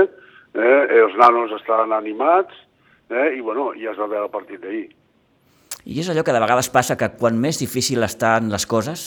eh? 0.54 0.82
els 1.04 1.16
nanos 1.16 1.52
estan 1.52 1.92
animats, 1.92 2.54
eh? 3.12 3.38
i 3.38 3.42
bueno, 3.44 3.72
ja 3.78 3.92
es 3.94 4.00
va 4.00 4.10
veure 4.10 4.28
el 4.28 4.34
partit 4.34 4.62
d'ahir. 4.64 4.88
I 5.86 6.02
és 6.02 6.10
allò 6.12 6.24
que 6.24 6.34
de 6.36 6.42
vegades 6.44 6.70
passa 6.70 6.98
que 6.98 7.10
quan 7.18 7.40
més 7.42 7.58
difícil 7.62 8.04
estan 8.06 8.52
les 8.54 8.68
coses, 8.70 9.06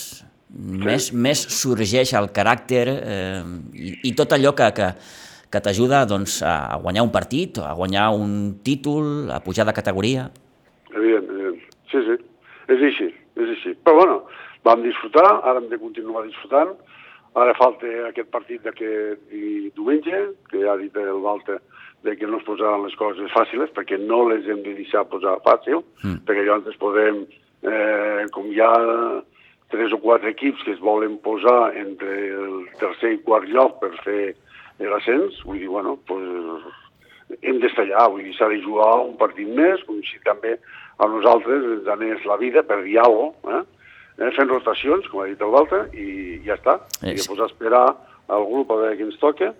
sí. 0.50 0.78
més, 0.84 1.10
més 1.12 1.42
sorgeix 1.58 2.14
el 2.18 2.30
caràcter 2.34 2.86
eh, 2.94 3.42
i, 3.74 3.92
i 4.10 4.14
tot 4.18 4.34
allò 4.34 4.54
que, 4.58 4.70
que, 4.74 4.88
que 5.50 5.62
t'ajuda 5.62 6.04
doncs, 6.10 6.40
a 6.42 6.78
guanyar 6.82 7.04
un 7.06 7.12
partit, 7.14 7.60
a 7.62 7.74
guanyar 7.78 8.08
un 8.18 8.56
títol, 8.66 9.30
a 9.30 9.38
pujar 9.44 9.68
de 9.68 9.76
categoria. 9.76 10.28
Evident, 10.94 11.30
evident. 11.30 11.60
Sí, 11.92 12.02
sí, 12.08 12.18
és 12.74 12.88
així, 12.90 13.10
és 13.38 13.54
així. 13.56 13.76
Però 13.86 14.00
bueno, 14.00 14.18
vam 14.66 14.82
disfrutar, 14.82 15.28
ara 15.44 15.62
hem 15.62 15.70
de 15.70 15.78
continuar 15.78 16.24
disfrutant, 16.26 16.74
ara 17.38 17.54
falta 17.58 17.90
aquest 18.08 18.30
partit 18.34 18.66
d'aquest 18.66 19.30
diumenge, 19.30 20.20
que 20.50 20.62
ja 20.62 20.74
ha 20.74 20.80
dit 20.80 20.96
el 20.98 21.22
Walter, 21.22 21.60
de 22.04 22.16
que 22.20 22.28
no 22.28 22.38
es 22.38 22.44
posaran 22.44 22.84
les 22.84 22.94
coses 23.00 23.32
fàcils, 23.32 23.72
perquè 23.74 23.96
no 24.00 24.26
les 24.28 24.46
hem 24.48 24.60
de 24.64 24.74
deixar 24.76 25.06
posar 25.08 25.38
fàcil, 25.46 25.80
mm. 26.02 26.20
perquè 26.28 26.44
llavors 26.44 26.80
podem, 26.80 27.24
eh, 27.64 28.26
com 28.34 28.50
hi 28.52 28.60
ha 28.60 28.74
tres 29.72 29.92
o 29.96 29.98
quatre 29.98 30.34
equips 30.34 30.62
que 30.62 30.74
es 30.76 30.82
volen 30.84 31.16
posar 31.24 31.72
entre 31.80 32.14
el 32.28 32.56
tercer 32.80 33.16
i 33.16 33.22
quart 33.24 33.48
lloc 33.48 33.80
per 33.80 33.90
fer 34.04 34.34
l'ascens, 34.84 35.40
vull 35.48 35.58
dir, 35.62 35.70
bueno, 35.72 35.96
pues, 36.06 36.68
hem 37.40 37.60
d'estar 37.62 37.86
allà, 37.86 38.08
vull 38.12 38.24
dir, 38.26 38.34
s'ha 38.36 38.50
de 38.52 38.60
jugar 38.62 38.92
un 39.06 39.16
partit 39.20 39.48
més, 39.48 39.82
com 39.88 40.00
si 40.04 40.20
també 40.26 40.58
a 41.00 41.08
nosaltres 41.10 41.64
ens 41.78 41.90
anés 41.90 42.24
la 42.28 42.36
vida 42.38 42.62
per 42.62 42.82
dir 42.84 42.98
alguna 43.00 43.32
cosa, 43.42 43.62
eh? 43.62 44.26
eh? 44.26 44.32
fent 44.36 44.50
rotacions, 44.52 45.08
com 45.10 45.24
ha 45.24 45.28
dit 45.30 45.42
Valta, 45.56 45.86
i 45.96 46.40
ja 46.46 46.58
està. 46.58 46.78
I 47.02 47.16
després 47.16 47.42
esperar 47.48 47.86
al 48.28 48.46
grup 48.50 48.70
a 48.72 48.80
veure 48.82 48.98
què 48.98 49.08
ens 49.08 49.20
toca, 49.22 49.54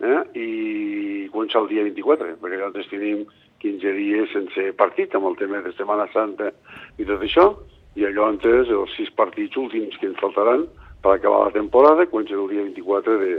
eh? 0.00 0.20
i 0.36 1.28
comença 1.32 1.60
el 1.62 1.70
dia 1.72 1.84
24, 1.86 2.36
perquè 2.42 2.60
nosaltres 2.60 2.90
tenim 2.92 3.24
15 3.62 3.94
dies 3.96 4.32
sense 4.34 4.68
partit 4.78 5.14
amb 5.16 5.30
el 5.30 5.36
tema 5.40 5.62
de 5.64 5.72
Setmana 5.76 6.08
Santa 6.12 6.50
i 6.98 7.06
tot 7.08 7.22
això, 7.24 7.50
i 7.96 8.04
llavors 8.04 8.44
els 8.68 8.96
sis 8.98 9.10
partits 9.16 9.56
últims 9.56 9.96
que 10.00 10.10
ens 10.10 10.20
faltaran 10.20 10.66
per 11.02 11.16
acabar 11.16 11.46
la 11.46 11.54
temporada 11.54 12.06
comencen 12.10 12.42
el 12.42 12.50
dia 12.50 12.64
24 12.66 13.18
de, 13.22 13.36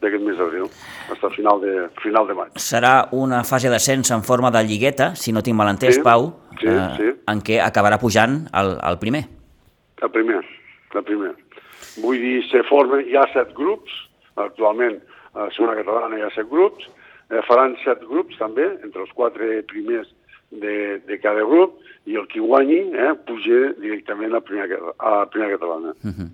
d'aquest 0.00 0.24
mes 0.24 0.38
d'abril, 0.38 0.66
fins 1.08 1.24
al 1.26 1.34
final 1.34 1.60
de, 1.62 1.74
final 2.00 2.26
de 2.26 2.36
maig. 2.38 2.56
Serà 2.62 2.94
una 3.16 3.42
fase 3.44 3.70
d'ascens 3.72 4.10
en 4.16 4.24
forma 4.26 4.50
de 4.54 4.62
lligueta, 4.64 5.12
si 5.14 5.34
no 5.36 5.44
tinc 5.44 5.58
mal 5.58 5.70
entès, 5.74 5.98
sí, 5.98 6.04
Pau, 6.06 6.30
sí, 6.56 6.70
eh, 6.70 6.88
sí. 6.96 7.12
en 7.30 7.44
què 7.44 7.60
acabarà 7.62 8.00
pujant 8.02 8.42
el, 8.56 8.74
el 8.90 8.98
primer. 9.02 9.26
El 10.00 10.12
primer, 10.14 10.40
el 10.96 11.04
primer. 11.04 11.34
Vull 12.00 12.22
dir, 12.22 12.38
se 12.48 12.64
formen, 12.70 13.04
hi 13.04 13.18
ha 13.18 13.26
set 13.34 13.52
grups, 13.56 13.92
actualment 14.40 14.96
a 15.34 15.46
la 15.46 15.52
segona 15.56 15.76
catalana 15.78 16.18
hi 16.18 16.24
ha 16.26 16.32
set 16.34 16.48
grups, 16.50 16.88
eh, 17.30 17.42
faran 17.48 17.76
set 17.84 18.02
grups 18.08 18.38
també, 18.38 18.66
entre 18.84 19.04
els 19.04 19.12
quatre 19.14 19.62
primers 19.70 20.08
de, 20.50 20.98
de 21.06 21.18
cada 21.22 21.44
grup, 21.46 21.78
i 22.10 22.16
el 22.18 22.26
que 22.30 22.40
guanyi 22.42 22.80
eh, 22.96 23.12
puja 23.26 23.60
directament 23.78 24.32
a 24.32 24.38
la 24.38 24.44
primera, 24.44 24.80
a 24.98 25.10
la 25.20 25.26
primera 25.30 25.58
catalana. 25.58 25.94
Uh 26.02 26.10
-huh. 26.10 26.28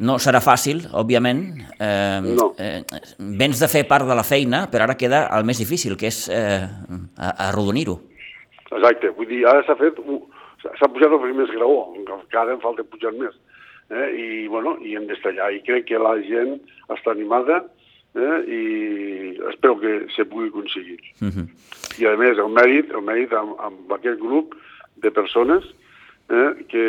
No 0.00 0.16
serà 0.16 0.40
fàcil, 0.40 0.86
òbviament. 0.92 1.42
Eh, 1.78 2.20
no. 2.22 2.54
Eh, 2.56 2.82
vens 3.18 3.60
de 3.60 3.68
fer 3.68 3.86
part 3.86 4.06
de 4.06 4.14
la 4.14 4.22
feina, 4.22 4.68
però 4.70 4.82
ara 4.84 4.96
queda 4.96 5.28
el 5.36 5.44
més 5.44 5.58
difícil, 5.58 5.96
que 5.96 6.06
és 6.06 6.28
eh, 6.28 6.64
arrodonir-ho. 7.18 8.00
Exacte, 8.70 9.10
vull 9.10 9.26
dir, 9.26 9.46
ara 9.46 9.62
s'ha 9.66 9.76
fet, 9.76 9.98
s'ha 10.78 10.88
pujat 10.88 11.12
el 11.12 11.20
primer 11.20 11.48
esgraó, 11.48 11.92
encara 11.96 12.52
en 12.52 12.60
falta 12.60 12.84
pujar 12.84 13.12
més. 13.12 13.34
Eh? 13.90 14.08
I, 14.14 14.48
bueno, 14.48 14.76
i 14.80 14.94
hem 14.94 15.06
d'estar 15.06 15.32
allà. 15.32 15.50
I 15.50 15.62
crec 15.66 15.88
que 15.90 15.98
la 15.98 16.14
gent 16.22 16.60
està 16.88 17.10
animada, 17.10 17.64
eh? 18.14 18.38
i 18.46 18.62
espero 19.50 19.78
que 19.80 20.06
se 20.14 20.24
pugui 20.24 20.48
aconseguir. 20.48 21.00
Uh 21.20 21.28
-huh. 21.28 21.46
I 21.98 22.06
a 22.06 22.16
més, 22.16 22.38
el 22.38 22.50
mèrit, 22.50 22.90
el 22.90 23.02
mèrit 23.02 23.32
amb, 23.32 23.54
amb 23.58 23.92
aquest 23.92 24.20
grup 24.20 24.54
de 24.96 25.10
persones 25.10 25.64
eh, 26.28 26.50
que 26.68 26.84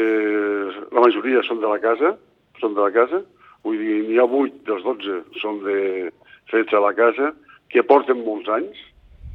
la 0.91 1.01
majoria 1.01 1.43
són 1.43 1.59
de 1.59 1.67
la 1.67 1.79
casa, 1.79 2.17
són 2.59 2.73
de 2.73 2.81
la 2.81 2.91
casa, 2.91 3.21
vull 3.63 3.77
dir, 3.77 4.07
n'hi 4.07 4.17
ha 4.17 4.25
8 4.25 4.65
dels 4.65 4.83
12 4.83 5.23
són 5.41 5.63
de, 5.63 6.11
fets 6.51 6.73
a 6.73 6.79
la 6.79 6.93
casa, 6.93 7.33
que 7.71 7.83
porten 7.83 8.23
molts 8.25 8.49
anys 8.49 8.77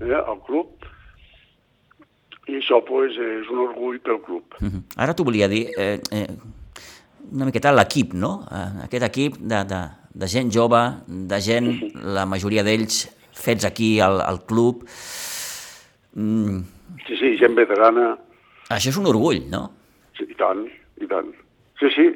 eh, 0.00 0.14
al 0.14 0.40
club, 0.46 0.68
i 2.46 2.60
això 2.60 2.78
pues, 2.86 3.16
és 3.18 3.48
un 3.50 3.58
orgull 3.64 3.98
pel 3.98 4.20
club. 4.22 4.44
Uh 4.60 4.68
-huh. 4.68 4.82
Ara 4.96 5.14
t'ho 5.14 5.24
volia 5.24 5.48
dir, 5.48 5.66
eh, 5.76 5.98
eh, 6.12 6.28
una 7.32 7.46
miqueta 7.46 7.72
l'equip, 7.72 8.12
no? 8.14 8.46
Eh, 8.50 8.84
aquest 8.84 9.04
equip 9.04 9.38
de, 9.38 9.64
de, 9.64 9.80
de 10.16 10.28
gent 10.32 10.50
jove, 10.52 10.82
de 11.06 11.40
gent, 11.44 11.70
la 12.16 12.24
majoria 12.28 12.64
d'ells 12.64 13.04
fets 13.36 13.66
aquí 13.68 13.96
al, 14.00 14.22
al 14.24 14.40
club. 14.48 14.86
Mm. 16.16 16.62
Sí, 17.06 17.18
sí, 17.20 17.34
gent 17.40 17.56
veterana. 17.58 18.14
Això 18.72 18.90
és 18.92 19.00
un 19.00 19.10
orgull, 19.12 19.42
no? 19.52 19.66
Sí, 20.16 20.24
i 20.32 20.38
tant, 20.40 20.64
i 21.02 21.08
tant. 21.10 21.28
Sí, 21.80 21.90
sí, 21.92 22.08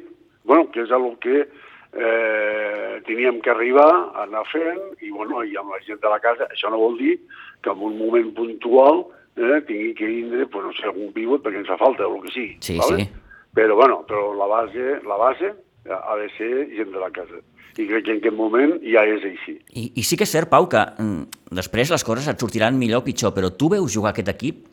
bueno, 0.49 0.71
que 0.73 0.87
és 0.87 0.93
el 0.97 1.07
que 1.21 1.43
eh, 1.45 3.01
teníem 3.07 3.41
que 3.45 3.53
arribar 3.53 3.91
a 3.93 4.25
anar 4.25 4.47
fent 4.49 4.81
i, 5.05 5.13
bueno, 5.13 5.45
i 5.45 5.57
amb 5.61 5.75
la 5.75 5.81
gent 5.85 6.01
de 6.01 6.11
la 6.11 6.21
casa, 6.25 6.49
això 6.49 6.73
no 6.73 6.81
vol 6.81 6.97
dir 6.99 7.19
que 7.61 7.75
en 7.75 7.85
un 7.85 7.99
moment 8.01 8.33
puntual 8.39 9.05
eh, 9.37 9.61
tingui 9.69 9.93
que 9.99 10.09
vindre, 10.09 10.47
pues, 10.49 10.65
no 10.65 10.73
sé, 10.79 10.89
algun 10.89 11.13
pivot 11.13 11.45
perquè 11.45 11.61
ens 11.61 11.69
fa 11.69 11.79
falta 11.81 12.09
o 12.09 12.17
el 12.17 12.25
que 12.25 12.33
sigui. 12.33 12.55
Sí, 12.65 12.79
¿vale? 12.81 13.05
sí. 13.05 13.27
Però, 13.53 13.75
bueno, 13.75 14.05
però 14.07 14.31
la 14.39 14.47
base, 14.47 15.01
la 15.05 15.17
base 15.19 15.53
ha 15.91 16.17
de 16.17 16.29
ser 16.37 16.69
gent 16.71 16.93
de 16.95 17.01
la 17.03 17.11
casa. 17.11 17.41
I 17.79 17.87
crec 17.87 18.05
que 18.05 18.13
en 18.13 18.19
aquest 18.19 18.37
moment 18.37 18.77
ja 18.83 19.05
és 19.07 19.25
així. 19.25 19.59
I, 19.75 19.93
i 20.01 20.03
sí 20.03 20.17
que 20.19 20.27
és 20.27 20.33
cert, 20.33 20.51
Pau, 20.51 20.67
que 20.71 20.81
mm, 20.81 21.55
després 21.61 21.93
les 21.93 22.05
coses 22.05 22.27
et 22.29 22.41
sortiran 22.41 22.79
millor 22.79 23.05
o 23.05 23.07
pitjor, 23.07 23.35
però 23.37 23.53
tu 23.55 23.71
veus 23.71 23.93
jugar 23.95 24.11
aquest 24.15 24.33
equip 24.33 24.65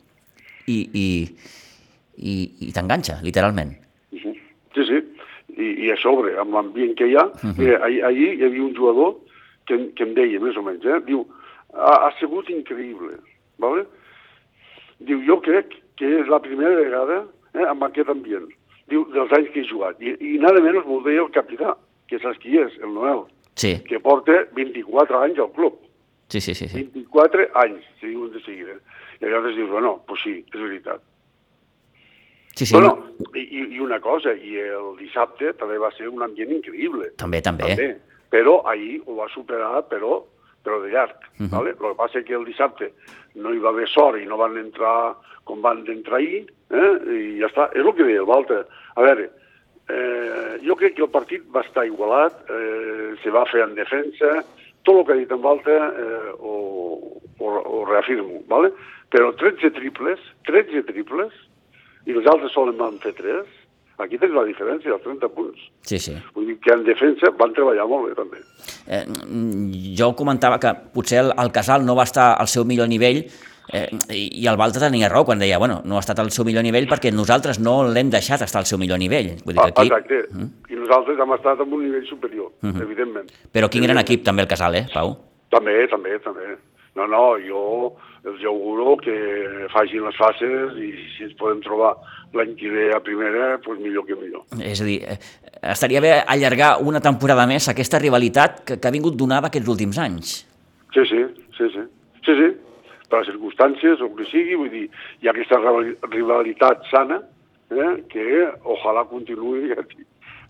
i, 0.68 0.78
i, 0.78 1.08
i, 2.18 2.34
i 2.68 2.72
t'enganxa, 2.74 3.22
literalment. 3.24 3.76
-huh. 4.12 4.36
Sí, 4.74 4.86
sí. 4.86 4.98
I, 5.58 5.88
I 5.88 5.92
a 5.92 5.98
sobre, 5.98 6.38
amb 6.38 6.54
l'ambient 6.54 6.96
que 6.96 7.08
hi 7.08 7.16
ha, 7.16 7.26
uh 7.26 7.34
-huh. 7.34 7.68
eh, 7.68 7.78
ahir, 7.82 8.04
ahir 8.06 8.34
hi 8.34 8.44
havia 8.44 8.64
un 8.64 8.76
jugador 8.76 9.16
que, 9.66 9.94
que 9.96 10.04
em 10.04 10.14
deia, 10.14 10.40
més 10.40 10.58
o 10.58 10.62
menys, 10.62 10.86
eh? 10.86 11.00
diu, 11.06 11.26
ha, 11.74 12.08
ha 12.08 12.12
sigut 12.20 12.50
increïble, 12.50 13.18
¿vale? 13.58 13.86
Diu, 15.00 15.22
jo 15.26 15.42
crec 15.42 15.68
que 15.96 16.06
és 16.22 16.28
la 16.28 16.40
primera 16.40 16.76
vegada 16.76 17.26
eh, 17.54 17.66
amb 17.68 17.84
aquest 17.84 18.10
ambient, 18.10 18.48
diu, 18.88 19.06
dels 19.14 19.32
anys 19.32 19.50
que 19.54 19.62
he 19.62 19.70
jugat. 19.70 20.02
I, 20.02 20.16
i 20.20 20.38
nada 20.38 20.62
menys 20.62 20.86
m'ho 20.86 21.02
deia 21.02 21.22
el 21.26 21.32
capità, 21.32 21.76
que 22.08 22.20
saps 22.24 22.40
qui 22.44 22.58
és, 22.60 22.78
el 22.84 22.94
Noel, 22.96 23.26
sí. 23.56 23.78
que 23.88 24.00
porta 24.04 24.46
24 24.56 25.22
anys 25.26 25.44
al 25.44 25.52
club. 25.56 25.80
Sí, 26.30 26.42
sí, 26.42 26.56
sí. 26.56 26.68
sí. 26.68 26.88
24 26.94 27.50
anys, 27.64 27.86
si 28.00 28.12
diuen 28.12 28.32
de 28.34 28.42
seguida. 28.44 28.76
I 29.22 29.30
llavors 29.32 29.56
dius, 29.56 29.70
bueno, 29.72 29.98
pues 30.08 30.22
sí, 30.24 30.40
és 30.44 30.60
veritat. 30.60 31.04
Sí, 32.58 32.66
sí. 32.66 32.74
Bueno, 32.74 33.14
i, 33.38 33.46
i 33.78 33.80
una 33.80 34.00
cosa, 34.02 34.34
i 34.34 34.58
el 34.58 34.96
dissabte 34.98 35.54
també 35.60 35.78
va 35.78 35.92
ser 35.94 36.10
un 36.10 36.24
ambient 36.26 36.56
increïble. 36.56 37.12
També, 37.22 37.42
també. 37.46 37.70
també. 37.70 37.92
Però 38.34 38.60
ahir 38.68 38.98
ho 39.06 39.20
va 39.20 39.30
superar, 39.32 39.84
però, 39.92 40.24
però 40.66 40.82
de 40.84 40.90
llarg. 40.92 41.16
Uh 41.38 41.46
-huh. 41.46 41.50
vale? 41.52 41.70
El 41.72 41.78
que 41.78 41.96
passa 41.96 42.24
que 42.24 42.34
el 42.34 42.46
dissabte 42.46 42.92
no 43.36 43.54
hi 43.54 43.60
va 43.60 43.70
haver 43.70 43.88
sort 43.88 44.20
i 44.20 44.26
no 44.26 44.38
van 44.38 44.58
entrar 44.58 45.16
com 45.44 45.62
van 45.62 45.84
d'entrar 45.84 46.18
ahir, 46.18 46.48
eh? 46.70 46.94
i 47.14 47.40
ja 47.40 47.48
està. 47.48 47.70
És 47.74 47.86
el 47.86 47.94
que 47.94 48.04
deia 48.04 48.20
el 48.20 48.28
Walter. 48.28 48.66
A 48.96 49.02
veure, 49.02 49.30
eh, 49.90 50.60
jo 50.66 50.76
crec 50.76 50.96
que 50.96 51.06
el 51.06 51.14
partit 51.14 51.46
va 51.54 51.64
estar 51.66 51.86
igualat, 51.88 52.46
eh, 52.50 53.16
se 53.24 53.34
va 53.34 53.46
fer 53.52 53.64
en 53.66 53.76
defensa, 53.76 54.44
tot 54.84 55.02
el 55.02 55.06
que 55.06 55.16
ha 55.16 55.22
dit 55.22 55.32
en 55.32 55.44
Walter 55.44 55.78
eh, 55.78 56.32
ho, 56.40 56.56
ho, 57.40 57.48
ho 57.60 57.86
reafirmo, 57.86 58.44
¿vale? 58.48 58.72
però 59.14 59.32
13 59.40 59.72
triples, 59.76 60.20
13 60.48 60.84
triples, 60.90 61.32
i 62.08 62.16
els 62.16 62.28
altres 62.28 62.54
solen 62.56 62.78
van 62.80 63.00
fer 63.04 63.14
3, 63.16 63.48
aquí 64.04 64.20
tens 64.20 64.36
la 64.36 64.46
diferència, 64.48 64.94
els 64.94 65.04
30 65.06 65.30
punts. 65.36 65.64
Sí, 65.88 66.00
sí. 66.00 66.16
Vull 66.36 66.52
dir 66.52 66.58
que 66.64 66.76
en 66.76 66.84
defensa 66.88 67.32
van 67.40 67.56
treballar 67.56 67.88
molt 67.90 68.10
bé, 68.10 68.16
també. 68.18 68.44
Eh, 68.88 69.04
jo 69.98 70.12
comentava 70.20 70.60
que 70.64 70.74
potser 70.94 71.24
el, 71.24 71.34
el 71.40 71.54
Casal 71.56 71.88
no 71.88 71.96
va 71.98 72.08
estar 72.08 72.34
al 72.36 72.52
seu 72.52 72.68
millor 72.68 72.92
nivell 72.92 73.24
eh, 73.74 73.88
i, 74.14 74.46
el 74.48 74.58
Balta 74.60 74.82
tenia 74.84 75.10
raó 75.10 75.26
quan 75.26 75.40
deia, 75.40 75.60
bueno, 75.60 75.82
no 75.86 75.98
ha 75.98 76.04
estat 76.04 76.20
al 76.24 76.32
seu 76.36 76.46
millor 76.48 76.66
nivell 76.66 76.88
perquè 76.90 77.12
nosaltres 77.14 77.60
no 77.60 77.80
l'hem 77.88 78.12
deixat 78.14 78.46
estar 78.46 78.64
al 78.64 78.70
seu 78.70 78.80
millor 78.82 79.00
nivell. 79.00 79.36
Vull 79.46 79.58
dir 79.58 79.62
que 79.62 79.74
aquí... 79.74 79.88
Ah, 79.92 80.00
exacte, 80.00 80.24
mm. 80.32 80.74
i 80.74 80.82
nosaltres 80.82 81.20
hem 81.24 81.36
estat 81.38 81.64
en 81.66 81.74
un 81.74 81.86
nivell 81.86 82.08
superior, 82.08 82.52
mm 82.62 82.72
-hmm. 82.72 82.82
evidentment. 82.84 83.32
Però 83.54 83.70
quin 83.70 83.84
gran 83.84 83.98
equip 83.98 84.24
també 84.24 84.42
el 84.42 84.48
Casal, 84.48 84.76
eh, 84.76 84.86
Pau? 84.94 85.18
També, 85.50 85.88
també, 85.88 86.20
també. 86.20 86.58
No, 86.96 87.06
no, 87.08 87.38
jo 87.38 87.96
els 88.28 88.44
auguro 88.44 88.98
que 88.98 89.16
facin 89.72 90.04
les 90.04 90.16
fases 90.18 90.78
i 90.82 90.92
si 91.16 91.28
ens 91.28 91.36
podem 91.40 91.62
trobar 91.62 91.94
l'any 92.34 92.56
que 92.60 92.70
ve 92.70 92.88
a 92.96 93.00
primera, 93.00 93.58
doncs 93.64 93.82
millor 93.84 94.06
que 94.08 94.16
millor. 94.16 94.44
És 94.60 94.82
a 94.82 94.88
dir, 94.88 95.04
eh, 95.04 95.18
estaria 95.62 96.02
bé 96.02 96.14
allargar 96.26 96.78
una 96.82 97.00
temporada 97.00 97.48
més 97.48 97.70
aquesta 97.70 98.00
rivalitat 98.00 98.64
que, 98.66 98.80
que 98.80 98.88
ha 98.88 98.92
vingut 98.92 99.16
donada 99.16 99.48
aquests 99.48 99.70
últims 99.70 99.98
anys. 99.98 100.34
Sí, 100.94 101.06
sí, 101.06 101.24
sí, 101.58 101.70
sí. 101.76 101.86
Sí, 102.26 102.34
sí, 102.36 102.48
per 103.10 103.22
les 103.22 103.32
circumstàncies, 103.32 104.02
o 104.02 104.10
el 104.10 104.16
que 104.18 104.28
sigui, 104.32 104.60
vull 104.60 104.72
dir, 104.74 104.86
hi 105.22 105.30
ha 105.30 105.34
aquesta 105.34 105.60
rivalitat 106.12 106.86
sana, 106.92 107.22
eh, 107.72 107.94
que 108.12 108.28
ojalà 108.64 109.06
continuï 109.10 109.74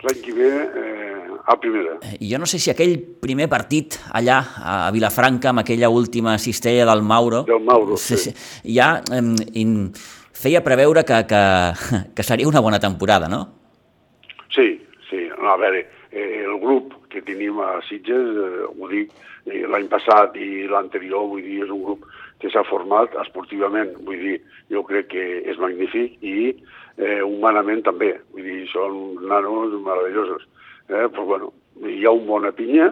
l'any 0.06 0.20
que 0.22 0.34
ve 0.34 0.50
eh, 0.50 1.38
a 1.50 1.56
primera. 1.58 1.96
Jo 2.22 2.38
no 2.38 2.46
sé 2.50 2.60
si 2.62 2.70
aquell 2.70 2.98
primer 3.22 3.48
partit 3.50 3.98
allà 4.14 4.38
a 4.62 4.76
Vilafranca, 4.94 5.50
amb 5.50 5.64
aquella 5.64 5.90
última 5.90 6.38
cistella 6.38 6.86
del 6.86 7.02
Mauro, 7.02 7.44
del 7.48 7.64
Mauro 7.66 7.98
sí. 7.98 8.18
Sí, 8.18 8.34
ja 8.78 9.00
eh, 9.10 9.24
in, 9.58 9.92
feia 10.38 10.62
preveure 10.62 11.04
que, 11.06 11.24
que, 11.26 11.44
que 12.14 12.24
seria 12.24 12.48
una 12.48 12.62
bona 12.62 12.80
temporada, 12.80 13.28
no? 13.28 13.42
Sí, 14.54 14.86
sí. 15.10 15.26
No, 15.38 15.50
a 15.54 15.58
veure, 15.58 15.88
eh, 16.12 16.44
el 16.46 16.60
grup 16.62 16.94
que 17.18 17.26
tenim 17.26 17.58
a 17.64 17.80
Sitges, 17.90 18.30
eh, 18.38 18.66
ho 18.70 18.90
dic, 18.92 19.14
eh, 19.50 19.66
l'any 19.66 19.90
passat 19.90 20.38
i 20.38 20.68
l'anterior, 20.70 21.26
vull 21.32 21.42
dir, 21.42 21.64
és 21.66 21.74
un 21.74 21.82
grup 21.88 22.06
que 22.42 22.52
s'ha 22.54 22.64
format 22.70 23.16
esportivament, 23.24 23.96
vull 24.06 24.22
dir, 24.22 24.38
jo 24.70 24.84
crec 24.86 25.10
que 25.16 25.26
és 25.50 25.58
magnífic 25.62 26.22
i 26.22 26.38
eh, 26.54 27.24
humanament 27.26 27.82
també, 27.88 28.14
vull 28.36 28.46
dir, 28.46 28.62
són 28.70 29.18
nanos 29.26 29.74
meravellosos. 29.82 30.46
Eh? 30.88 31.08
Però, 31.10 31.26
bueno, 31.26 31.52
hi 31.82 32.06
ha 32.06 32.14
un 32.14 32.30
bona 32.30 32.54
pinya 32.54 32.92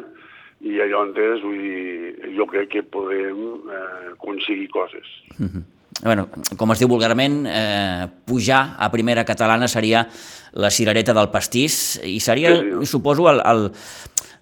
i 0.66 0.80
llavors, 0.80 1.44
vull 1.46 1.62
dir, 1.62 2.34
jo 2.38 2.50
crec 2.50 2.74
que 2.74 2.86
podem 2.96 3.70
eh, 3.70 4.12
aconseguir 4.16 4.70
coses. 4.74 5.08
Mm 5.38 5.46
-hmm. 5.48 5.75
Bueno, 6.04 6.28
com 6.60 6.74
es 6.74 6.82
diu 6.82 6.90
vulgarment, 6.92 7.46
eh, 7.48 8.08
pujar 8.28 8.76
a 8.78 8.90
primera 8.92 9.24
catalana 9.26 9.70
seria 9.72 10.04
la 10.54 10.70
cirereta 10.70 11.14
del 11.16 11.30
pastís 11.32 12.02
i 12.04 12.20
seria, 12.20 12.52
sí, 12.56 12.74
sí. 12.82 12.90
suposo, 12.90 13.30
el, 13.32 13.40
el, 13.40 13.70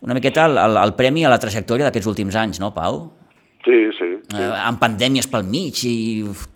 una 0.02 0.18
miqueta 0.18 0.48
el, 0.50 0.58
el, 0.58 0.80
el 0.82 0.96
premi 0.98 1.26
a 1.26 1.32
la 1.34 1.39
trajectòria 1.42 1.88
d'aquests 1.88 2.10
últims 2.10 2.38
anys, 2.42 2.62
no, 2.63 2.74
Pau? 2.74 3.06
Sí, 3.63 3.78
sí. 3.96 4.10
sí. 4.28 4.39
Eh, 4.42 4.50
amb 4.66 4.82
pandèmies 4.82 5.30
pel 5.32 5.46
mig 5.48 5.78
i 5.88 5.96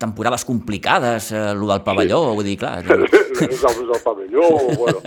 temporades 0.02 0.44
complicades, 0.46 1.32
eh, 1.32 1.46
el 1.54 1.62
del 1.70 1.86
pavelló, 1.86 2.24
sí. 2.26 2.40
vull 2.40 2.50
dir, 2.50 2.58
clar. 2.60 2.82
Els 3.48 3.62
del 3.62 4.02
pavelló, 4.04 4.50
bueno, 4.82 5.00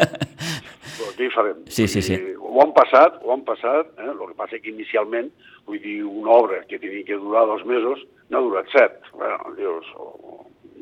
farem? 1.34 1.58
Sí, 1.66 1.88
sí, 1.88 2.02
sí. 2.02 2.16
Ho 2.38 2.62
han 2.62 2.72
passat, 2.72 3.20
ho 3.24 3.34
han 3.34 3.44
passat, 3.44 3.92
eh? 3.98 4.08
el 4.08 4.18
que 4.22 4.36
passa 4.38 4.58
que 4.62 4.72
inicialment, 4.72 5.30
vull 5.68 5.80
dir, 5.82 6.00
una 6.04 6.32
obra 6.38 6.62
que 6.68 6.78
tenia 6.78 7.04
que 7.04 7.18
durar 7.20 7.46
dos 7.46 7.64
mesos, 7.66 8.06
n'ha 8.30 8.40
durat 8.40 8.68
set. 8.72 9.00
Bueno, 9.12 9.54
Dios, 9.56 9.86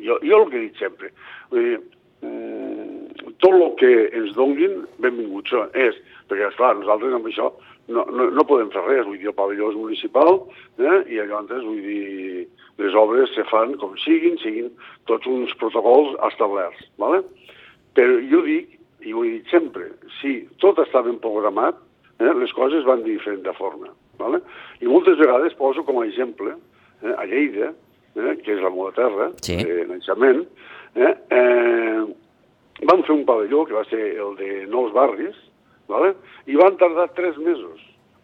jo, 0.04 0.18
jo 0.22 0.42
el 0.42 0.50
que 0.50 0.58
he 0.58 0.66
dit 0.68 0.78
sempre, 0.80 1.10
vull 1.50 1.64
dir, 1.64 1.80
mm, 2.22 3.34
tot 3.42 3.54
el 3.54 3.74
que 3.80 3.92
ens 4.18 4.36
donguin, 4.36 4.84
benvinguts 5.02 5.56
és, 5.74 5.98
perquè, 6.28 6.48
esclar, 6.48 6.76
nosaltres 6.78 7.16
amb 7.16 7.28
això 7.30 7.50
no, 7.88 8.04
no, 8.12 8.28
no 8.30 8.46
podem 8.46 8.70
fer 8.72 8.84
res, 8.84 9.06
vull 9.06 9.18
dir, 9.18 9.30
el 9.30 9.36
pavelló 9.36 9.70
és 9.72 9.78
municipal 9.78 10.42
eh? 10.76 10.98
i 11.08 11.20
llavors, 11.20 11.64
vull 11.64 11.80
dir, 11.82 12.46
les 12.78 12.96
obres 12.98 13.32
se 13.34 13.44
fan 13.48 13.74
com 13.80 13.96
siguin, 14.04 14.36
siguin 14.42 14.68
tots 15.10 15.26
uns 15.30 15.54
protocols 15.60 16.14
establerts, 16.28 16.84
¿vale? 17.00 17.22
però 17.96 18.18
jo 18.30 18.44
dic, 18.46 18.76
i 19.06 19.14
ho 19.14 19.24
he 19.24 19.38
dit 19.38 19.48
sempre, 19.50 19.88
si 20.18 20.42
tot 20.62 20.78
està 20.82 21.02
ben 21.06 21.16
programat, 21.22 21.78
eh, 22.20 22.34
les 22.36 22.52
coses 22.54 22.84
van 22.86 23.02
de 23.04 23.14
diferent 23.14 23.46
forma. 23.56 23.90
¿vale? 24.18 24.42
I 24.82 24.90
moltes 24.90 25.18
vegades 25.18 25.56
poso 25.58 25.84
com 25.86 26.02
a 26.02 26.06
exemple 26.06 26.54
eh, 27.02 27.14
a 27.16 27.26
Lleida, 27.26 27.72
eh, 28.16 28.36
que 28.42 28.54
és 28.56 28.62
la 28.62 28.72
meva 28.74 28.92
terra, 28.96 29.30
sí. 29.44 29.58
de 29.62 29.84
naixement, 29.90 30.44
eh, 30.94 31.14
eh, 31.38 32.06
vam 32.88 33.04
fer 33.06 33.14
un 33.16 33.26
pavelló 33.28 33.64
que 33.66 33.76
va 33.76 33.84
ser 33.90 34.14
el 34.16 34.36
de 34.38 34.66
Nous 34.70 34.92
Barris, 34.94 35.36
¿vale? 35.88 36.14
i 36.46 36.56
van 36.56 36.78
tardar 36.80 37.10
tres 37.16 37.38
mesos, 37.38 37.82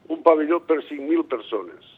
un 0.08 0.22
pavelló 0.22 0.60
per 0.66 0.82
5.000 0.84 1.28
persones. 1.28 1.94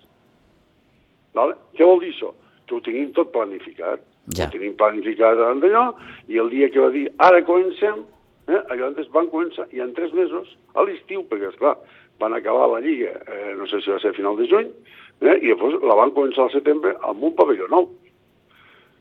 ¿vale? 1.36 1.56
Què 1.76 1.84
vol 1.84 2.00
dir 2.00 2.12
això? 2.14 2.32
Que 2.66 2.76
ho 2.76 2.82
tenim 2.82 3.12
tot 3.16 3.32
planificat, 3.34 4.02
ja. 4.34 4.46
ho 4.46 4.52
tenim 4.54 4.74
planificat 4.78 5.38
davant 5.38 5.60
d'allò, 5.62 5.86
i 6.32 6.40
el 6.42 6.50
dia 6.54 6.70
que 6.72 6.82
va 6.82 6.90
dir, 6.94 7.06
ara 7.22 7.44
comencem, 7.46 8.02
eh, 8.48 8.62
allò 8.72 8.90
antes 8.90 9.10
van 9.14 9.28
començar, 9.32 9.68
i 9.76 9.82
en 9.84 9.92
tres 9.94 10.14
mesos, 10.16 10.56
a 10.74 10.86
l'estiu, 10.86 11.26
perquè, 11.30 11.52
esclar, 11.52 11.76
van 12.22 12.32
acabar 12.32 12.70
la 12.72 12.80
Lliga, 12.80 13.12
eh, 13.28 13.54
no 13.58 13.68
sé 13.68 13.82
si 13.82 13.92
va 13.92 14.00
ser 14.00 14.14
a 14.14 14.16
final 14.16 14.38
de 14.40 14.48
juny, 14.50 14.72
eh, 15.20 15.36
i 15.42 15.52
després 15.52 15.78
la 15.82 15.96
van 15.98 16.12
començar 16.16 16.46
al 16.46 16.54
setembre 16.54 16.96
amb 17.08 17.24
un 17.28 17.34
pavelló 17.38 17.68
nou. 17.72 17.88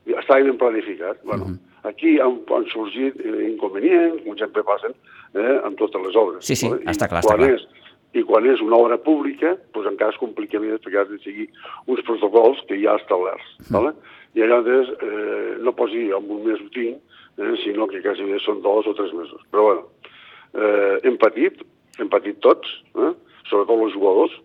I 0.05 0.17
estava 0.19 0.43
ben 0.45 0.57
planificat. 0.61 1.23
Bueno, 1.23 1.45
uh 1.45 1.49
-huh. 1.51 1.89
aquí 1.89 2.19
han, 2.19 2.39
han 2.53 2.65
sorgit 2.73 3.19
eh, 3.19 3.49
inconvenients, 3.51 4.23
com 4.23 4.37
sempre 4.37 4.63
passen 4.63 4.93
eh, 5.33 5.59
amb 5.63 5.77
totes 5.77 6.01
les 6.05 6.15
obres. 6.15 6.45
Sí, 6.45 6.55
sí, 6.55 6.69
no? 6.69 6.77
Està 6.77 7.07
clar, 7.07 7.23
està 7.23 7.35
clar. 7.35 7.49
És, 7.49 7.67
I 8.15 8.23
quan 8.23 8.45
és 8.45 8.61
una 8.61 8.77
obra 8.77 8.97
pública, 8.97 9.57
doncs 9.73 9.89
encara 9.89 10.11
es 10.11 10.17
complica 10.17 10.59
més 10.59 10.79
perquè 10.79 11.01
has 11.01 11.09
de 11.09 11.17
seguir 11.19 11.49
uns 11.85 12.01
protocols 12.01 12.61
que 12.67 12.79
ja 12.79 12.95
establerts. 12.95 13.57
Mm. 13.67 13.73
Vale? 13.75 13.91
I 14.35 14.39
llavors 14.39 14.89
eh, 15.01 15.57
no 15.59 15.73
pots 15.75 15.91
dir 15.91 16.13
en 16.15 16.31
un 16.31 16.43
mes 16.45 16.61
ho 16.61 16.69
tinc, 16.69 16.97
eh, 17.37 17.55
sinó 17.63 17.87
que 17.87 18.01
quasi 18.01 18.23
bé 18.23 18.39
són 18.39 18.61
dos 18.61 18.87
o 18.87 18.93
tres 18.93 19.13
mesos. 19.13 19.41
Però 19.51 19.63
bueno, 19.63 19.83
eh, 20.53 20.99
hem 21.03 21.17
patit, 21.17 21.61
hem 21.99 22.09
patit 22.11 22.39
tots, 22.43 22.71
eh? 22.95 23.13
sobretot 23.49 23.85
els 23.87 23.93
jugadors, 23.93 24.35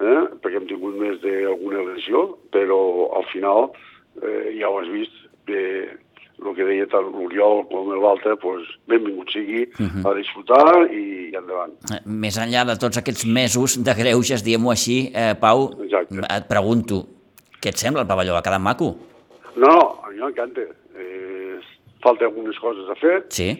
eh? 0.00 0.20
perquè 0.42 0.60
hem 0.60 0.68
tingut 0.70 0.98
més 1.00 1.20
d'alguna 1.22 1.84
lesió, 1.92 2.38
però 2.54 2.80
al 3.18 3.26
final 3.32 3.70
eh, 4.22 4.54
ja 4.58 4.70
ho 4.70 4.78
has 4.80 4.90
vist, 4.92 5.14
que 5.48 5.62
el 6.38 6.54
que 6.54 6.64
deia 6.68 6.86
tant 6.86 7.08
l'Oriol 7.10 7.64
com 7.70 7.88
l'altre, 7.98 8.36
doncs, 8.42 8.68
benvingut 8.86 9.30
sigui 9.34 9.64
uh 9.66 9.86
-huh. 9.86 10.04
a 10.06 10.14
disfrutar 10.14 10.86
i, 10.92 11.30
i 11.32 11.36
endavant. 11.36 11.72
Eh, 11.90 12.00
Més 12.06 12.38
enllà 12.38 12.64
de 12.66 12.76
tots 12.78 12.98
aquests 12.98 13.26
mesos 13.26 13.78
de 13.82 13.94
greuges, 13.94 14.44
diguem-ho 14.44 14.70
així, 14.70 15.10
eh, 15.14 15.34
Pau, 15.40 15.74
Exacte. 15.82 16.14
et 16.36 16.48
pregunto, 16.48 17.06
què 17.60 17.70
et 17.70 17.76
sembla 17.76 18.02
el 18.02 18.08
pavelló? 18.08 18.36
Ha 18.36 18.42
quedat 18.42 18.60
maco? 18.60 18.94
No, 19.56 19.98
a 20.04 20.10
mi 20.10 20.20
m'encanta. 20.20 20.60
Eh, 20.94 21.58
falta 22.00 22.24
algunes 22.24 22.58
coses 22.58 22.88
a 22.88 22.94
fer, 22.94 23.24
Sí? 23.28 23.58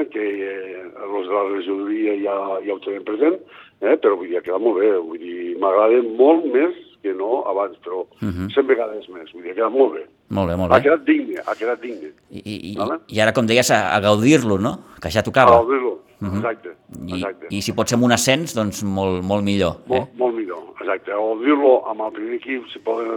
Eh, 0.00 0.04
que 0.12 0.24
eh, 0.24 0.84
els 1.04 1.26
de 1.28 1.34
la 1.34 1.46
regidoria 1.54 2.16
ja, 2.24 2.36
ja 2.66 2.74
ho 2.74 2.78
tenen 2.84 3.04
present, 3.04 3.38
eh, 3.80 3.96
però 3.96 4.16
vull 4.16 4.28
dir, 4.28 4.38
ha 4.38 4.44
quedat 4.46 4.60
molt 4.60 4.78
bé. 4.80 4.92
Vull 4.98 5.18
dir, 5.22 5.56
m'agrada 5.62 6.02
molt 6.18 6.44
més 6.52 6.74
que 7.02 7.12
no 7.14 7.44
abans, 7.46 7.76
però 7.84 8.00
uh 8.02 8.28
-huh. 8.28 8.48
100 8.54 8.66
vegades 8.66 9.08
més. 9.08 9.32
Vull 9.32 9.42
dir, 9.42 9.52
ha 9.52 9.54
quedat 9.54 9.72
molt 9.72 9.94
bé. 9.94 10.04
Molt 10.30 10.48
bé, 10.50 10.56
molt 10.56 10.72
Ha 10.72 10.76
bé. 10.76 10.82
quedat 10.82 11.04
digne, 11.06 11.36
ha 11.46 11.54
quedat 11.54 11.80
digne. 11.80 12.08
I, 12.30 12.38
i, 12.44 12.72
i, 12.72 12.76
Vale. 12.76 12.98
i 13.08 13.20
ara, 13.20 13.32
com 13.32 13.46
deies, 13.46 13.70
a, 13.70 13.94
a 13.96 14.00
gaudir-lo, 14.00 14.58
no? 14.58 14.78
Que 15.00 15.08
ja 15.10 15.20
A 15.20 15.22
tocava. 15.22 15.50
gaudir-lo, 15.62 16.00
exacte, 16.20 16.70
I, 17.06 17.12
exacte. 17.14 17.46
I 17.50 17.62
si 17.62 17.72
pot 17.72 17.88
ser 17.88 17.94
amb 17.96 18.04
un 18.04 18.12
ascens, 18.12 18.54
doncs 18.54 18.82
molt, 18.82 19.22
molt 19.22 19.44
millor. 19.44 19.76
Eh? 19.86 19.88
Molt, 19.88 20.08
molt 20.18 20.34
millor, 20.34 20.58
exacte. 20.80 21.12
O 21.14 21.38
dir-lo 21.38 21.84
amb 21.88 22.00
el 22.00 22.12
primer 22.12 22.34
equip, 22.34 22.66
si 22.72 22.78
poden 22.80 23.08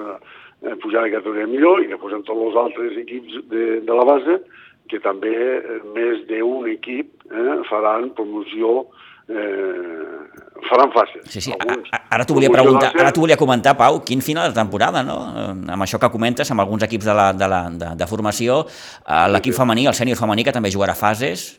eh, 0.62 0.76
pujar 0.82 1.04
de 1.04 1.12
categoria 1.12 1.48
millor, 1.48 1.82
i 1.84 1.88
després 1.88 2.14
amb 2.14 2.26
tots 2.26 2.40
els 2.48 2.56
altres 2.56 2.98
equips 2.98 3.34
de, 3.50 3.82
de 3.82 3.94
la 3.94 4.04
base, 4.06 4.42
que 4.92 5.00
també 5.04 5.32
eh, 5.32 5.80
més 5.96 6.26
d'un 6.30 6.68
equip 6.72 7.26
eh, 7.32 7.56
faran 7.70 8.12
promoció, 8.18 8.86
eh, 9.32 10.20
faran 10.70 10.92
fases. 10.96 11.24
Sí, 11.32 11.42
sí. 11.48 11.56
Alguns 11.58 11.90
ara 12.02 12.28
t'ho 12.28 12.36
volia 12.38 12.52
preguntar, 12.52 12.92
ara 12.94 13.14
t'ho 13.16 13.24
volia 13.24 13.40
comentar, 13.40 13.78
Pau, 13.80 14.02
quin 14.08 14.22
final 14.26 14.52
de 14.52 14.60
temporada, 14.60 15.04
no? 15.08 15.18
Eh, 15.32 15.50
Amb 15.72 15.88
això 15.88 16.00
que 16.02 16.12
comentes, 16.14 16.52
amb 16.52 16.66
alguns 16.66 16.86
equips 16.88 17.08
de, 17.08 17.18
la, 17.18 17.32
de, 17.34 17.50
la, 17.50 17.64
de, 17.72 17.96
de 18.04 18.12
formació, 18.12 18.62
eh, 19.08 19.26
l'equip 19.32 19.58
femení, 19.58 19.88
el 19.88 19.98
sènior 19.98 20.20
femení, 20.20 20.46
que 20.48 20.56
també 20.56 20.74
jugarà 20.74 20.98
fases, 20.98 21.50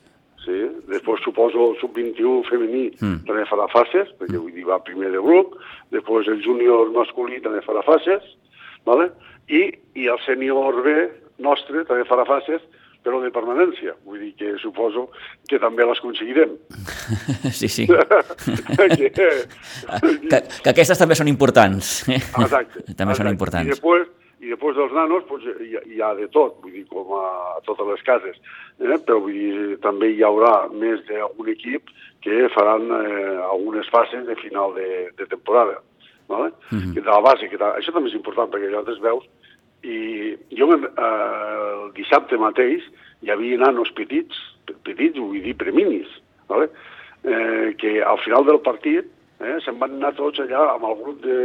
Sí, 0.42 0.58
després 0.90 1.22
suposo 1.22 1.68
el 1.70 1.76
sub-21 1.78 2.42
femení 2.48 2.88
mm. 2.96 3.18
també 3.28 3.44
farà 3.46 3.68
fases, 3.70 4.08
perquè 4.18 4.40
vull 4.40 4.54
dir, 4.54 4.64
va 4.66 4.80
primer 4.82 5.12
de 5.14 5.20
grup, 5.22 5.54
després 5.94 6.30
el 6.32 6.40
júnior 6.42 6.90
masculí 6.96 7.38
també 7.44 7.62
farà 7.62 7.84
fases, 7.86 8.26
vale? 8.88 9.12
I, 9.46 9.68
i 9.98 10.08
el 10.10 10.18
sènior 10.26 10.80
B 10.82 10.96
nostre 11.46 11.84
també 11.86 12.06
farà 12.08 12.26
fases, 12.26 12.64
però 13.02 13.20
de 13.22 13.30
permanència. 13.34 13.94
Vull 14.04 14.20
dir 14.20 14.32
que 14.38 14.54
suposo 14.62 15.08
que 15.48 15.58
també 15.58 15.84
les 15.84 15.98
aconseguirem. 15.98 16.56
sí, 17.60 17.68
sí. 17.68 17.86
que, 17.86 19.10
que, 20.30 20.42
que 20.62 20.70
aquestes 20.72 20.98
també 21.00 21.14
són 21.18 21.28
importants. 21.32 22.02
Exacte. 22.08 22.84
també 22.98 23.14
són 23.14 23.26
exacte. 23.28 23.34
importants. 23.36 23.68
I 23.68 23.74
després, 23.74 24.08
i 24.42 24.50
després 24.54 24.76
dels 24.78 24.94
nanos 24.96 25.26
doncs, 25.28 25.44
hi, 25.62 25.74
ha- 25.78 25.84
hi 25.86 26.00
ha 26.02 26.12
de 26.18 26.28
tot, 26.34 26.58
vull 26.62 26.74
dir, 26.74 26.84
com 26.90 27.14
a, 27.18 27.26
a 27.56 27.60
totes 27.66 27.86
les 27.92 28.02
cases. 28.06 28.38
Eh? 28.82 28.98
Però 29.06 29.20
vull 29.22 29.36
dir, 29.36 29.78
també 29.84 30.12
hi 30.14 30.22
haurà 30.26 30.54
més 30.72 31.02
d'algun 31.10 31.52
equip 31.54 31.90
que 32.22 32.46
faran 32.54 32.86
eh, 33.02 33.38
algunes 33.50 33.88
fases 33.90 34.26
de 34.28 34.36
final 34.42 34.74
de, 34.78 34.88
de 35.18 35.26
temporada. 35.30 35.80
Vale? 36.30 36.52
Mm 36.70 36.78
-hmm. 36.78 36.92
De 36.94 37.00
la 37.02 37.20
base, 37.20 37.48
que 37.50 37.58
ta- 37.58 37.74
això 37.76 37.92
també 37.92 38.08
és 38.08 38.14
important, 38.14 38.48
perquè 38.50 38.70
llavors 38.70 39.00
veus 39.00 39.24
i 39.82 40.34
jo 40.58 40.68
eh, 40.76 40.82
el 41.02 41.92
dissabte 41.96 42.38
mateix 42.38 42.84
hi 43.22 43.30
havia 43.34 43.58
nanos 43.58 43.90
petits, 43.96 44.38
pe- 44.66 44.76
petits, 44.86 45.18
vull 45.18 45.42
dir 45.42 45.56
preminis, 45.58 46.08
vale? 46.50 46.68
eh, 47.24 47.74
que 47.78 48.00
al 48.02 48.18
final 48.24 48.44
del 48.46 48.60
partit 48.62 49.06
eh, 49.42 49.58
se'n 49.64 49.78
van 49.82 49.98
anar 49.98 50.14
tots 50.18 50.40
allà 50.42 50.64
amb 50.74 50.86
el 50.88 50.96
grup 51.02 51.20
de, 51.26 51.38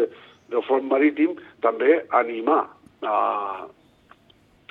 del 0.53 0.63
front 0.69 0.87
marítim 0.89 1.35
també 1.65 1.99
a 2.09 2.21
animar 2.23 2.63
a, 3.05 3.17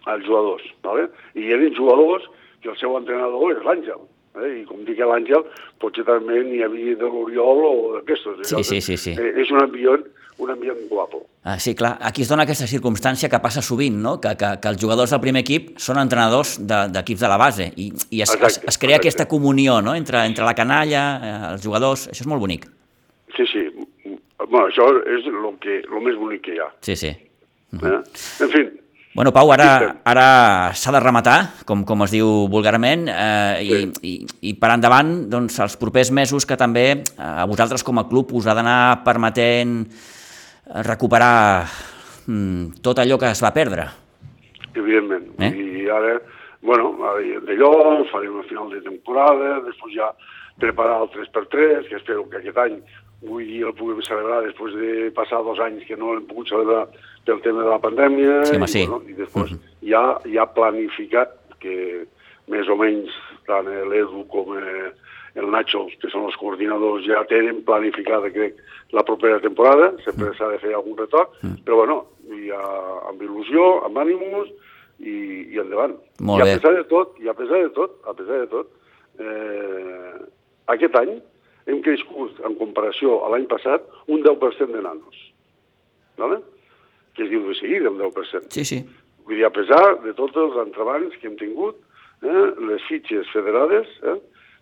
als 0.07 0.27
jugadors. 0.27 0.67
Vale? 0.87 1.09
I 1.35 1.51
eren 1.55 1.75
jugadors 1.79 2.27
que 2.63 2.71
el 2.73 2.79
seu 2.81 2.97
entrenador 2.99 3.53
és 3.57 3.65
l'Àngel. 3.67 4.03
Eh? 4.43 4.53
I 4.61 4.65
com 4.69 4.85
dic 4.85 4.99
l'Àngel, 5.01 5.45
potser 5.81 6.05
també 6.05 6.43
n'hi 6.45 6.63
havia 6.67 6.97
de 7.01 7.09
l'Oriol 7.09 7.65
o 7.65 7.75
d'aquestos. 7.97 8.43
Sí, 8.49 8.63
sí, 8.65 8.81
sí, 8.81 8.97
sí. 8.97 9.15
Eh, 9.17 9.33
és 9.43 9.51
un 9.55 9.63
ambient, 9.63 10.05
un 10.39 10.51
ambient 10.53 10.83
guapo. 10.91 11.23
Ah, 11.47 11.59
sí, 11.63 11.75
clar, 11.79 11.97
aquí 12.03 12.23
es 12.23 12.29
dona 12.29 12.43
aquesta 12.43 12.67
circumstància 12.67 13.29
que 13.31 13.39
passa 13.41 13.63
sovint, 13.63 13.97
no? 14.03 14.17
que, 14.21 14.33
que, 14.37 14.49
que 14.61 14.69
els 14.69 14.81
jugadors 14.83 15.13
del 15.15 15.21
primer 15.23 15.45
equip 15.45 15.77
són 15.79 16.01
entrenadors 16.03 16.57
de- 16.59 16.89
d'equips 16.93 17.21
de, 17.21 17.27
de 17.27 17.31
la 17.31 17.37
base 17.39 17.69
i, 17.77 17.87
i 18.11 18.21
es, 18.23 18.31
es, 18.31 18.35
Exacte, 18.35 18.67
es 18.69 18.79
crea 18.79 18.97
exacte. 18.97 19.09
aquesta 19.09 19.29
comunió 19.31 19.81
no? 19.81 19.95
entre, 19.95 20.25
entre 20.27 20.45
la 20.45 20.55
canalla, 20.59 21.05
eh, 21.23 21.53
els 21.53 21.63
jugadors, 21.65 22.09
això 22.11 22.27
és 22.27 22.27
molt 22.27 22.43
bonic. 22.43 22.67
Sí, 23.37 23.47
sí. 23.53 23.63
Bueno, 24.49 24.67
això 24.69 24.91
és 25.07 25.25
el 25.31 25.39
que, 25.63 25.81
lo 25.89 26.01
més 26.03 26.19
bonic 26.19 26.43
que 26.45 26.55
hi 26.57 26.61
ha. 26.61 26.69
Sí, 26.85 26.97
sí. 26.97 27.09
Eh? 27.15 27.95
En 28.43 28.51
fi, 28.53 28.67
Bueno, 29.17 29.33
Pau, 29.33 29.49
ara, 29.49 29.97
ara 30.05 30.25
s'ha 30.77 30.93
de 30.93 31.01
rematar, 31.01 31.65
com, 31.65 31.87
com 31.89 32.05
es 32.05 32.13
diu 32.13 32.29
vulgarment, 32.53 33.07
eh, 33.09 33.63
i, 33.65 33.79
i, 34.05 34.11
i 34.51 34.53
per 34.61 34.69
endavant, 34.75 35.15
doncs, 35.33 35.57
els 35.65 35.79
propers 35.81 36.11
mesos 36.13 36.45
que 36.45 36.59
també 36.61 36.83
eh, 36.93 37.05
a 37.25 37.47
vosaltres 37.49 37.81
com 37.87 37.97
a 37.97 38.05
club 38.11 38.35
us 38.37 38.45
ha 38.45 38.53
d'anar 38.59 39.01
permetent 39.07 39.79
eh, 39.87 40.83
recuperar 40.85 41.65
mm, 42.27 42.83
tot 42.85 43.01
allò 43.01 43.17
que 43.23 43.33
es 43.33 43.41
va 43.41 43.55
perdre. 43.57 43.89
evidentment. 44.77 45.33
Eh? 45.41 45.49
I 45.65 45.89
ara, 45.89 46.19
bueno, 46.61 46.93
d'allò, 47.49 47.73
farem 48.13 48.37
el 48.37 48.49
final 48.51 48.69
de 48.75 48.83
temporada, 48.85 49.63
després 49.65 49.97
ja 49.97 50.13
preparar 50.61 51.07
el 51.07 51.13
3x3, 51.17 51.89
que 51.89 51.97
espero 52.03 52.29
que 52.29 52.43
aquest 52.43 52.61
any 52.69 52.83
vull 53.27 53.45
dir, 53.47 53.63
el 53.67 53.75
puguem 53.77 54.03
celebrar 54.07 54.43
després 54.47 54.75
de 54.79 55.11
passar 55.17 55.43
dos 55.45 55.61
anys 55.65 55.85
que 55.89 55.99
no 55.99 56.15
l'hem 56.15 56.27
pogut 56.31 56.51
celebrar 56.53 56.87
pel 57.27 57.43
tema 57.45 57.65
de 57.65 57.73
la 57.73 57.81
pandèmia. 57.83 58.45
Sí, 58.47 58.57
home, 58.57 58.69
i, 58.69 58.73
sí. 58.73 58.85
Bueno, 58.87 59.03
I 59.11 59.19
després 59.19 59.57
ja, 59.87 60.05
ja 60.31 60.47
planificat 60.57 61.35
que 61.63 62.07
més 62.53 62.69
o 62.71 62.77
menys 62.79 63.13
tant 63.47 63.69
l'Edu 63.91 64.25
com 64.31 64.55
el 64.57 65.51
Nacho, 65.53 65.85
que 66.01 66.09
són 66.11 66.27
els 66.31 66.37
coordinadors, 66.41 67.05
ja 67.07 67.23
tenen 67.29 67.61
planificada, 67.67 68.31
crec, 68.33 68.57
la 68.97 69.05
propera 69.05 69.41
temporada. 69.43 69.91
Sempre 70.05 70.33
s'ha 70.37 70.49
de 70.55 70.61
fer 70.63 70.73
algun 70.75 70.97
retoc, 70.99 71.37
però 71.67 71.83
bueno, 71.83 71.99
ja 72.47 72.63
amb 73.11 73.23
il·lusió, 73.23 73.67
amb 73.87 74.01
ànims 74.03 74.51
i, 74.99 75.17
i 75.53 75.61
endavant. 75.61 75.99
Molt 76.25 76.41
I 76.41 76.47
a 76.47 76.49
bé. 76.49 76.57
pesar 76.57 76.75
de 76.79 76.85
tot, 76.89 77.19
i 77.21 77.29
a 77.29 77.37
pesar 77.37 77.63
de 77.67 77.73
tot, 77.77 77.99
a 78.09 78.17
pesar 78.17 78.43
de 78.45 78.51
tot, 78.55 78.73
eh, 79.21 80.15
aquest 80.73 80.97
any 81.03 81.19
hem 81.67 81.81
crescut 81.83 82.39
en 82.47 82.55
comparació 82.59 83.21
a 83.25 83.33
l'any 83.35 83.47
passat 83.51 83.87
un 84.07 84.23
10% 84.23 84.73
de 84.73 84.83
nanos. 84.83 85.27
¿vale? 86.17 86.41
Que 87.15 87.25
es 87.25 87.31
diu 87.31 87.47
de 87.49 87.55
seguida, 87.55 87.91
un 87.91 87.99
10%. 87.99 88.51
Sí, 88.51 88.65
sí. 88.65 88.81
Vull 89.27 89.39
dir, 89.39 89.47
a 89.47 89.53
pesar 89.55 90.01
de 90.05 90.13
tots 90.15 90.37
els 90.39 90.57
entrebancs 90.63 91.17
que 91.21 91.31
hem 91.31 91.37
tingut, 91.41 91.79
eh, 92.23 92.45
les 92.69 92.85
fitxes 92.89 93.29
federades 93.35 93.89
eh, 94.03 94.19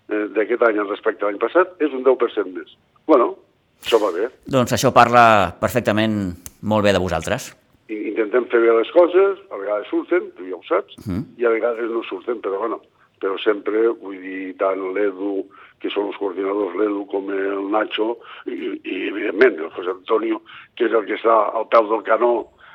eh, 0.09 0.23
d'aquest 0.37 0.63
any 0.69 0.81
respecte 0.85 1.25
a 1.25 1.31
l'any 1.31 1.41
passat 1.43 1.75
és 1.85 1.93
un 1.93 2.05
10% 2.07 2.55
més. 2.55 2.77
Bueno, 3.07 3.35
això 3.83 4.01
va 4.03 4.13
bé. 4.15 4.31
Doncs 4.51 4.77
això 4.77 4.93
parla 4.95 5.27
perfectament 5.61 6.33
molt 6.63 6.87
bé 6.87 6.95
de 6.97 7.03
vosaltres. 7.03 7.53
Intentem 7.93 8.47
fer 8.49 8.63
bé 8.63 8.73
les 8.73 8.91
coses, 8.95 9.43
a 9.53 9.61
vegades 9.61 9.91
surten, 9.93 10.31
tu 10.39 10.47
ja 10.49 10.57
ho 10.57 10.63
saps, 10.65 10.97
i 11.37 11.45
a 11.45 11.53
vegades 11.53 11.91
no 11.93 12.01
surten, 12.09 12.41
però 12.41 12.63
bueno, 12.63 12.81
però 13.21 13.37
sempre, 13.43 13.91
vull 14.01 14.17
dir, 14.23 14.55
tant 14.57 14.81
l'Edu, 14.97 15.43
que 15.85 15.93
són 15.93 16.09
els 16.09 16.19
coordinadors, 16.21 16.75
l'Edu 16.81 17.05
com 17.13 17.31
el 17.35 17.71
Nacho, 17.75 18.15
i, 18.49 18.75
i 18.81 18.99
evidentment 19.13 19.61
el 19.61 19.73
José 19.77 19.93
Antonio, 19.93 20.41
que 20.79 20.89
és 20.89 20.97
el 20.97 21.05
que 21.09 21.19
està 21.21 21.37
al 21.61 21.69
peu 21.73 21.91
del 21.93 22.05
canó 22.09 22.35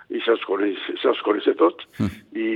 i 0.09 0.21
se'ls 0.25 0.41
coneix, 0.49 0.77
se'ls 1.01 1.19
coneix 1.25 1.47
a 1.51 1.55
tots, 1.57 1.85
I, 2.33 2.47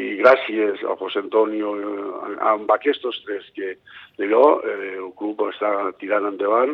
i 0.00 0.04
gràcies 0.20 0.84
al 0.84 0.96
José 1.00 1.20
Antonio, 1.24 1.74
eh, 1.76 2.36
amb 2.52 2.70
aquests 2.72 3.24
tres, 3.24 3.48
que 3.56 3.74
d'allò 4.20 4.44
eh, 4.64 4.94
el 5.00 5.10
club 5.18 5.42
està 5.50 5.72
tirant 6.00 6.28
endavant, 6.30 6.72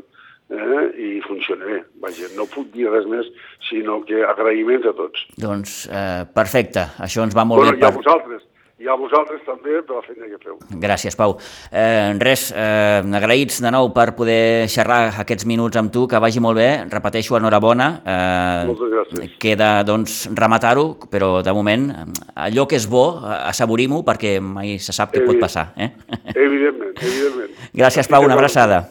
eh, 0.53 0.85
i 0.95 1.11
funciona 1.27 1.67
bé. 1.67 1.81
Vaja, 2.05 2.31
no 2.37 2.47
puc 2.51 2.71
dir 2.75 2.87
res 2.91 3.09
més, 3.11 3.29
sinó 3.69 4.01
que 4.07 4.23
agraïments 4.27 4.87
a 4.87 4.95
tots. 4.99 5.27
Doncs 5.43 5.77
eh, 5.91 6.23
perfecte, 6.35 6.87
això 7.03 7.27
ens 7.27 7.37
va 7.37 7.47
molt 7.49 7.65
bueno, 7.65 7.79
bé. 7.79 7.83
i 7.83 7.89
a 7.89 7.95
vosaltres, 7.95 8.47
i 8.83 8.89
a 8.91 8.97
vosaltres 8.99 9.43
també 9.47 9.79
per 9.87 9.99
la 10.01 10.03
feina 10.03 10.27
que 10.27 10.39
feu. 10.43 10.57
Gràcies, 10.83 11.15
Pau. 11.19 11.37
Eh, 11.71 12.13
res, 12.19 12.49
eh, 12.51 13.03
agraïts 13.19 13.61
de 13.63 13.71
nou 13.71 13.93
per 13.95 14.09
poder 14.19 14.67
xerrar 14.73 15.15
aquests 15.23 15.47
minuts 15.47 15.79
amb 15.79 15.93
tu, 15.95 16.09
que 16.11 16.19
vagi 16.23 16.43
molt 16.43 16.59
bé, 16.59 16.71
repeteixo, 16.91 17.37
enhorabona. 17.39 17.89
Eh, 18.03 18.67
Moltes 18.73 18.91
gràcies. 18.97 19.37
Queda, 19.43 19.71
doncs, 19.87 20.17
rematar-ho, 20.35 20.97
però 21.13 21.43
de 21.47 21.55
moment, 21.55 21.87
allò 22.35 22.67
que 22.67 22.81
és 22.81 22.89
bo, 22.91 23.05
assaborim-ho, 23.23 24.03
perquè 24.03 24.41
mai 24.43 24.79
se 24.83 24.93
sap 24.97 25.15
què 25.15 25.23
pot 25.27 25.39
passar. 25.39 25.71
Eh? 25.77 25.93
Evidentment, 26.35 26.97
evidentment. 26.99 27.55
Gràcies, 27.73 28.11
Pau, 28.11 28.27
una 28.27 28.35
abraçada. 28.35 28.83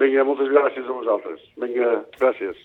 Vinga, 0.00 0.24
moltes 0.26 0.48
gràcies 0.50 0.88
a 0.88 0.92
vosaltres. 0.92 1.44
Vinga, 1.60 1.98
gràcies. 2.18 2.64